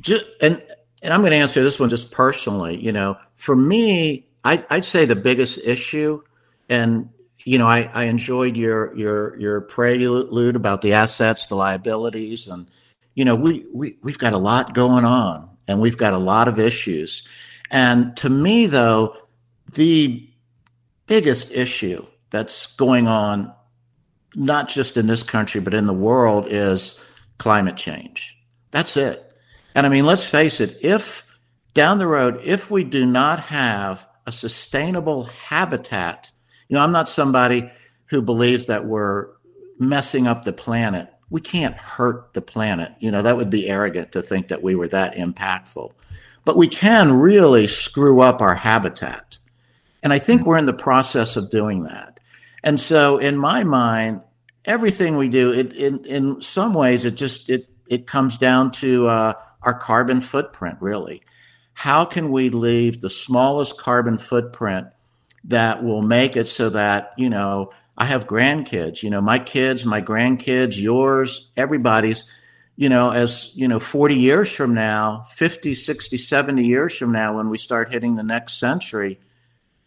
Just, 0.00 0.24
and 0.40 0.60
and 1.02 1.14
I'm 1.14 1.20
going 1.20 1.30
to 1.30 1.36
answer 1.36 1.62
this 1.62 1.78
one 1.78 1.88
just 1.88 2.10
personally. 2.10 2.82
You 2.84 2.90
know, 2.90 3.16
for 3.36 3.54
me, 3.54 4.27
I, 4.48 4.64
I'd 4.70 4.84
say 4.86 5.04
the 5.04 5.14
biggest 5.14 5.58
issue, 5.62 6.22
and 6.70 7.10
you 7.44 7.58
know, 7.58 7.66
I, 7.66 7.90
I 7.92 8.04
enjoyed 8.04 8.56
your 8.56 8.96
your 8.96 9.38
your 9.38 9.60
prelude 9.60 10.56
about 10.56 10.80
the 10.80 10.94
assets, 10.94 11.44
the 11.46 11.54
liabilities, 11.54 12.46
and 12.46 12.66
you 13.14 13.26
know, 13.26 13.34
we 13.34 13.66
we 13.74 13.98
we've 14.02 14.16
got 14.16 14.32
a 14.32 14.38
lot 14.38 14.72
going 14.72 15.04
on, 15.04 15.50
and 15.66 15.82
we've 15.82 15.98
got 15.98 16.14
a 16.14 16.18
lot 16.18 16.48
of 16.48 16.58
issues. 16.58 17.28
And 17.70 18.16
to 18.16 18.30
me, 18.30 18.64
though, 18.64 19.18
the 19.70 20.26
biggest 21.06 21.52
issue 21.52 22.06
that's 22.30 22.74
going 22.76 23.06
on, 23.06 23.52
not 24.34 24.70
just 24.70 24.96
in 24.96 25.08
this 25.08 25.22
country 25.22 25.60
but 25.60 25.74
in 25.74 25.84
the 25.84 25.92
world, 25.92 26.46
is 26.48 27.04
climate 27.36 27.76
change. 27.76 28.34
That's 28.70 28.96
it. 28.96 29.30
And 29.74 29.84
I 29.84 29.90
mean, 29.90 30.06
let's 30.06 30.24
face 30.24 30.58
it, 30.58 30.78
if 30.80 31.26
down 31.74 31.98
the 31.98 32.06
road, 32.06 32.40
if 32.42 32.70
we 32.70 32.82
do 32.82 33.04
not 33.04 33.40
have 33.40 34.08
a 34.28 34.32
sustainable 34.32 35.24
habitat, 35.24 36.30
you 36.68 36.74
know, 36.74 36.82
I'm 36.82 36.92
not 36.92 37.08
somebody 37.08 37.70
who 38.10 38.20
believes 38.20 38.66
that 38.66 38.84
we're 38.84 39.28
messing 39.78 40.26
up 40.26 40.44
the 40.44 40.52
planet. 40.52 41.08
We 41.30 41.40
can't 41.40 41.74
hurt 41.74 42.34
the 42.34 42.42
planet. 42.42 42.92
You 43.00 43.10
know, 43.10 43.22
that 43.22 43.38
would 43.38 43.48
be 43.48 43.68
arrogant 43.68 44.12
to 44.12 44.20
think 44.20 44.48
that 44.48 44.62
we 44.62 44.74
were 44.74 44.88
that 44.88 45.14
impactful. 45.14 45.92
But 46.44 46.58
we 46.58 46.68
can 46.68 47.12
really 47.12 47.66
screw 47.66 48.20
up 48.20 48.42
our 48.42 48.54
habitat. 48.54 49.38
And 50.02 50.12
I 50.12 50.18
think 50.18 50.44
we're 50.44 50.58
in 50.58 50.66
the 50.66 50.74
process 50.74 51.36
of 51.36 51.50
doing 51.50 51.84
that. 51.84 52.20
And 52.62 52.78
so, 52.78 53.16
in 53.16 53.38
my 53.38 53.64
mind, 53.64 54.20
everything 54.66 55.16
we 55.16 55.30
do, 55.30 55.52
it, 55.52 55.72
in 55.72 56.04
in 56.04 56.42
some 56.42 56.74
ways, 56.74 57.06
it 57.06 57.14
just 57.14 57.48
it 57.48 57.68
it 57.88 58.06
comes 58.06 58.36
down 58.36 58.72
to 58.72 59.06
uh, 59.06 59.32
our 59.62 59.74
carbon 59.74 60.20
footprint. 60.20 60.76
Really, 60.80 61.22
how 61.78 62.04
can 62.04 62.32
we 62.32 62.50
leave 62.50 63.00
the 63.00 63.08
smallest 63.08 63.78
carbon 63.78 64.18
footprint 64.18 64.88
that 65.44 65.84
will 65.84 66.02
make 66.02 66.36
it 66.36 66.48
so 66.48 66.68
that 66.70 67.12
you 67.16 67.30
know 67.30 67.70
I 67.96 68.06
have 68.06 68.26
grandkids. 68.26 69.04
You 69.04 69.10
know, 69.10 69.20
my 69.20 69.38
kids, 69.38 69.86
my 69.86 70.02
grandkids, 70.02 70.76
yours, 70.76 71.52
everybody's. 71.56 72.24
You 72.74 72.88
know, 72.88 73.10
as 73.10 73.52
you 73.54 73.68
know, 73.68 73.78
40 73.78 74.16
years 74.16 74.52
from 74.52 74.74
now, 74.74 75.22
50, 75.34 75.72
60, 75.72 76.16
70 76.16 76.64
years 76.64 76.98
from 76.98 77.12
now, 77.12 77.36
when 77.36 77.48
we 77.48 77.58
start 77.58 77.92
hitting 77.92 78.16
the 78.16 78.24
next 78.24 78.54
century, 78.58 79.20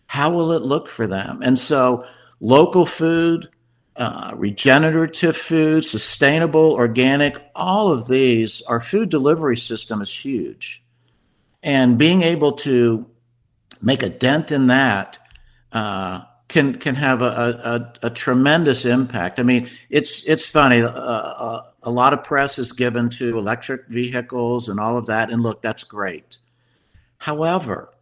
how 0.07 0.31
will 0.31 0.53
it 0.53 0.61
look 0.61 0.87
for 0.87 1.07
them? 1.07 1.41
And 1.43 1.59
so, 1.59 2.05
local 2.39 2.85
food, 2.85 3.49
uh, 3.97 4.31
regenerative 4.35 5.35
food, 5.35 5.83
sustainable, 5.83 6.71
organic, 6.71 7.37
all 7.53 7.91
of 7.91 8.07
these, 8.07 8.61
our 8.61 8.79
food 8.79 9.09
delivery 9.09 9.57
system 9.57 10.01
is 10.01 10.13
huge. 10.13 10.81
And 11.63 11.97
being 11.97 12.23
able 12.23 12.53
to 12.53 13.05
make 13.81 14.03
a 14.03 14.09
dent 14.09 14.51
in 14.51 14.67
that 14.67 15.19
uh, 15.71 16.21
can 16.47 16.75
can 16.75 16.95
have 16.95 17.21
a, 17.21 17.93
a, 18.01 18.07
a, 18.07 18.09
tremendous 18.09 18.83
impact. 18.83 19.39
I 19.39 19.43
mean, 19.43 19.69
it's 19.89 20.25
it's 20.25 20.49
funny. 20.49 20.81
Uh, 20.81 20.89
uh, 20.89 21.63
a 21.83 21.91
lot 21.91 22.13
of 22.13 22.23
press 22.23 22.59
is 22.59 22.73
given 22.73 23.09
to 23.11 23.37
electric 23.37 23.87
vehicles 23.87 24.69
and 24.69 24.79
all 24.79 24.97
of 24.97 25.05
that, 25.05 25.31
and 25.31 25.41
look, 25.41 25.61
that's 25.61 25.83
great. 25.83 26.37
However, 27.19 27.93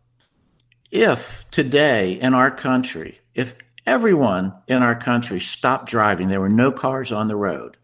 if 0.89 1.45
today 1.51 2.13
in 2.13 2.33
our 2.33 2.49
country, 2.49 3.19
if 3.35 3.55
everyone 3.89 4.53
in 4.67 4.83
our 4.83 4.95
country 4.95 5.39
stopped 5.39 5.89
driving. 5.89 6.29
There 6.29 6.39
were 6.39 6.47
no 6.47 6.71
cars 6.71 7.11
on 7.11 7.27
the 7.27 7.35
road. 7.35 7.75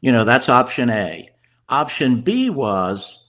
You 0.00 0.10
know, 0.10 0.24
that's 0.24 0.48
option 0.48 0.88
A. 0.90 1.28
Option 1.68 2.22
B 2.22 2.50
was 2.50 3.23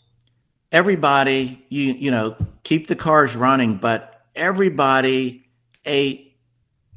everybody, 0.76 1.66
you, 1.70 1.94
you 1.94 2.12
know, 2.12 2.36
keep 2.64 2.88
the 2.88 2.98
cars 2.98 3.34
running, 3.34 3.78
but 3.78 4.26
everybody 4.36 5.48
ate 5.86 6.36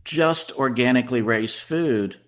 just 0.04 0.50
organically 0.56 1.22
raised 1.22 1.60
food. 1.60 2.18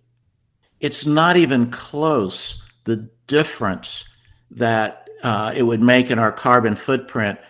It's 0.79 1.07
not 1.07 1.37
even 1.37 1.73
close 1.73 2.63
the 2.85 3.11
difference 3.27 4.05
that 4.53 5.09
uh, 5.25 5.53
it 5.57 5.65
would 5.65 5.81
make 5.81 6.13
in 6.13 6.21
our 6.21 6.31
carbon 6.31 6.77
footprint 6.77 7.41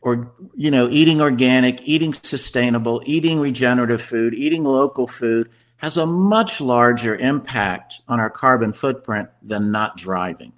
or 0.00 0.32
you 0.54 0.70
know 0.70 0.88
eating 0.88 1.20
organic 1.20 1.80
eating 1.86 2.12
sustainable 2.22 3.02
eating 3.06 3.38
regenerative 3.38 4.02
food 4.02 4.34
eating 4.34 4.64
local 4.64 5.06
food 5.06 5.48
has 5.76 5.96
a 5.96 6.06
much 6.06 6.60
larger 6.60 7.14
impact 7.14 8.00
on 8.08 8.18
our 8.18 8.30
carbon 8.30 8.72
footprint 8.72 9.28
than 9.42 9.70
not 9.70 9.96
driving 9.96 10.52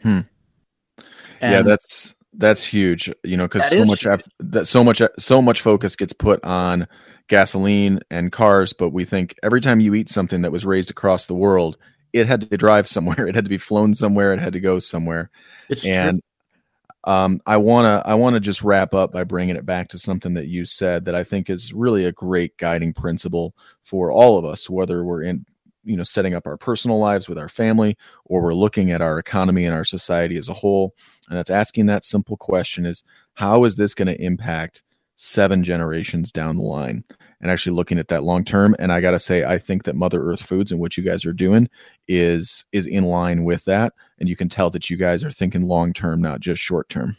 hmm. 0.00 0.20
yeah 1.42 1.60
that's 1.60 2.15
that's 2.38 2.64
huge 2.64 3.10
you 3.24 3.36
know 3.36 3.44
because 3.44 3.68
so 3.70 3.84
much 3.84 4.06
that 4.38 4.66
so 4.66 4.84
much 4.84 5.00
so 5.18 5.40
much 5.40 5.60
focus 5.60 5.96
gets 5.96 6.12
put 6.12 6.42
on 6.44 6.86
gasoline 7.28 7.98
and 8.10 8.32
cars 8.32 8.72
but 8.72 8.90
we 8.90 9.04
think 9.04 9.34
every 9.42 9.60
time 9.60 9.80
you 9.80 9.94
eat 9.94 10.08
something 10.08 10.42
that 10.42 10.52
was 10.52 10.64
raised 10.64 10.90
across 10.90 11.26
the 11.26 11.34
world 11.34 11.76
it 12.12 12.26
had 12.26 12.48
to 12.48 12.56
drive 12.56 12.88
somewhere 12.88 13.26
it 13.26 13.34
had 13.34 13.44
to 13.44 13.50
be 13.50 13.58
flown 13.58 13.94
somewhere 13.94 14.32
it 14.32 14.40
had 14.40 14.52
to 14.52 14.60
go 14.60 14.78
somewhere. 14.78 15.30
It's 15.68 15.84
and 15.84 16.20
true 16.20 16.20
um, 17.06 17.40
I 17.46 17.56
wanna 17.56 18.02
I 18.04 18.14
wanna 18.14 18.40
just 18.40 18.62
wrap 18.62 18.92
up 18.92 19.12
by 19.12 19.22
bringing 19.22 19.56
it 19.56 19.64
back 19.64 19.88
to 19.88 19.98
something 19.98 20.34
that 20.34 20.48
you 20.48 20.64
said 20.64 21.04
that 21.04 21.14
I 21.14 21.22
think 21.22 21.48
is 21.48 21.72
really 21.72 22.04
a 22.04 22.12
great 22.12 22.56
guiding 22.56 22.92
principle 22.92 23.54
for 23.84 24.10
all 24.10 24.36
of 24.36 24.44
us, 24.44 24.68
whether 24.68 25.04
we're 25.04 25.22
in 25.22 25.46
you 25.86 25.96
know 25.96 26.02
setting 26.02 26.34
up 26.34 26.46
our 26.46 26.56
personal 26.56 26.98
lives 26.98 27.28
with 27.28 27.38
our 27.38 27.48
family 27.48 27.96
or 28.24 28.42
we're 28.42 28.54
looking 28.54 28.90
at 28.90 29.00
our 29.00 29.18
economy 29.18 29.64
and 29.64 29.74
our 29.74 29.84
society 29.84 30.36
as 30.36 30.48
a 30.48 30.54
whole. 30.54 30.94
And 31.28 31.38
that's 31.38 31.50
asking 31.50 31.86
that 31.86 32.04
simple 32.04 32.36
question 32.36 32.84
is 32.84 33.02
how 33.34 33.64
is 33.64 33.76
this 33.76 33.94
going 33.94 34.08
to 34.08 34.22
impact 34.22 34.82
seven 35.14 35.64
generations 35.64 36.32
down 36.32 36.56
the 36.56 36.62
line? 36.62 37.04
And 37.40 37.50
actually 37.50 37.76
looking 37.76 37.98
at 37.98 38.08
that 38.08 38.24
long 38.24 38.44
term 38.44 38.74
and 38.78 38.90
i 38.90 39.00
got 39.00 39.10
to 39.10 39.18
say 39.18 39.44
i 39.44 39.58
think 39.58 39.84
that 39.84 39.94
mother 39.94 40.22
earth 40.22 40.42
foods 40.42 40.72
and 40.72 40.80
what 40.80 40.96
you 40.96 41.04
guys 41.04 41.24
are 41.26 41.34
doing 41.34 41.68
is 42.08 42.64
is 42.72 42.86
in 42.86 43.04
line 43.04 43.44
with 43.44 43.64
that. 43.66 43.92
And 44.18 44.28
you 44.28 44.36
can 44.36 44.48
tell 44.48 44.70
that 44.70 44.88
you 44.88 44.96
guys 44.96 45.22
are 45.22 45.30
thinking 45.30 45.62
long 45.62 45.92
term 45.92 46.20
not 46.20 46.40
just 46.40 46.62
short 46.62 46.88
term. 46.88 47.16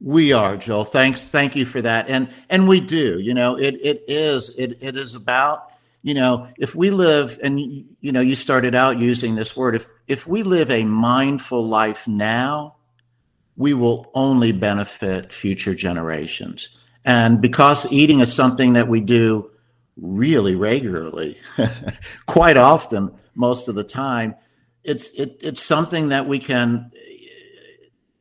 We 0.00 0.32
are 0.32 0.56
joel. 0.56 0.84
Thanks 0.84 1.24
thank 1.24 1.56
you 1.56 1.66
for 1.66 1.82
that. 1.82 2.08
And 2.08 2.28
and 2.48 2.68
we 2.68 2.80
do 2.80 3.18
you 3.18 3.34
know 3.34 3.56
it 3.56 3.74
it 3.82 4.04
is 4.06 4.54
it, 4.56 4.78
it 4.80 4.96
is 4.96 5.16
about 5.16 5.72
you 6.02 6.14
know 6.14 6.48
if 6.58 6.74
we 6.74 6.90
live 6.90 7.38
and 7.42 7.60
you 7.60 8.12
know 8.12 8.20
you 8.20 8.34
started 8.34 8.74
out 8.74 8.98
using 8.98 9.34
this 9.34 9.56
word 9.56 9.74
if 9.74 9.88
if 10.06 10.26
we 10.26 10.42
live 10.42 10.70
a 10.70 10.84
mindful 10.84 11.66
life 11.66 12.06
now 12.06 12.76
we 13.56 13.74
will 13.74 14.10
only 14.14 14.52
benefit 14.52 15.32
future 15.32 15.74
generations 15.74 16.78
and 17.04 17.40
because 17.40 17.90
eating 17.92 18.20
is 18.20 18.32
something 18.32 18.74
that 18.74 18.88
we 18.88 19.00
do 19.00 19.50
really 20.00 20.54
regularly, 20.54 21.38
quite 22.26 22.56
often, 22.56 23.12
most 23.34 23.68
of 23.68 23.74
the 23.74 23.84
time, 23.84 24.34
it's 24.84 25.10
it, 25.10 25.40
it's 25.42 25.62
something 25.62 26.10
that 26.10 26.26
we 26.26 26.38
can 26.38 26.90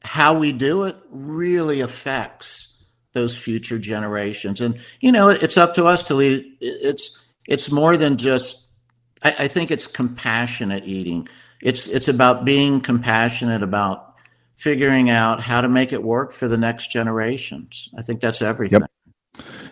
how 0.04 0.34
we 0.34 0.54
do 0.54 0.84
it 0.86 0.96
really 1.10 1.82
affects 1.82 2.78
those 3.12 3.38
future 3.38 3.78
generations. 3.78 4.62
And 4.62 4.80
you 5.00 5.12
know, 5.12 5.30
it's 5.30 5.58
up 5.58 5.74
to 5.76 5.86
us 5.86 6.04
to 6.04 6.16
lead. 6.16 6.46
It's 6.60 7.24
it's 7.48 7.72
more 7.72 7.98
than 7.98 8.18
just. 8.18 8.68
I, 9.24 9.36
I 9.40 9.48
think 9.48 9.72
it's 9.72 9.88
compassionate 9.88 10.84
eating. 10.86 11.28
It's 11.62 11.88
it's 11.88 12.08
about 12.08 12.46
being 12.46 12.82
compassionate 12.82 13.64
about 13.64 14.14
figuring 14.56 15.10
out 15.10 15.42
how 15.42 15.62
to 15.62 15.70
make 15.70 15.94
it 15.94 16.04
work 16.04 16.34
for 16.34 16.48
the 16.48 16.58
next 16.58 16.92
generations. 16.92 17.90
I 17.98 18.02
think 18.02 18.22
that's 18.22 18.42
everything. 18.42 18.82
Yep. 18.82 18.92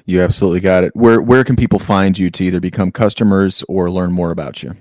You 0.06 0.22
absolutely 0.22 0.60
got 0.60 0.84
it. 0.84 0.96
Where 0.96 1.22
where 1.22 1.44
can 1.44 1.56
people 1.56 1.80
find 1.80 2.18
you 2.18 2.30
to 2.32 2.44
either 2.44 2.60
become 2.60 2.92
customers 2.92 3.64
or 3.68 3.92
learn 3.92 4.12
more 4.12 4.32
about 4.32 4.64
you? 4.64 4.74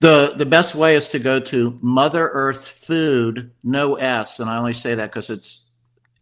The 0.00 0.34
the 0.36 0.46
best 0.46 0.74
way 0.74 0.96
is 0.96 1.08
to 1.08 1.18
go 1.18 1.40
to 1.40 1.78
Mother 1.82 2.28
Earth 2.28 2.68
Food, 2.68 3.50
no 3.64 3.96
S, 3.96 4.38
and 4.38 4.48
I 4.48 4.58
only 4.58 4.74
say 4.74 4.94
that 4.94 5.10
because 5.10 5.30
it's 5.30 5.64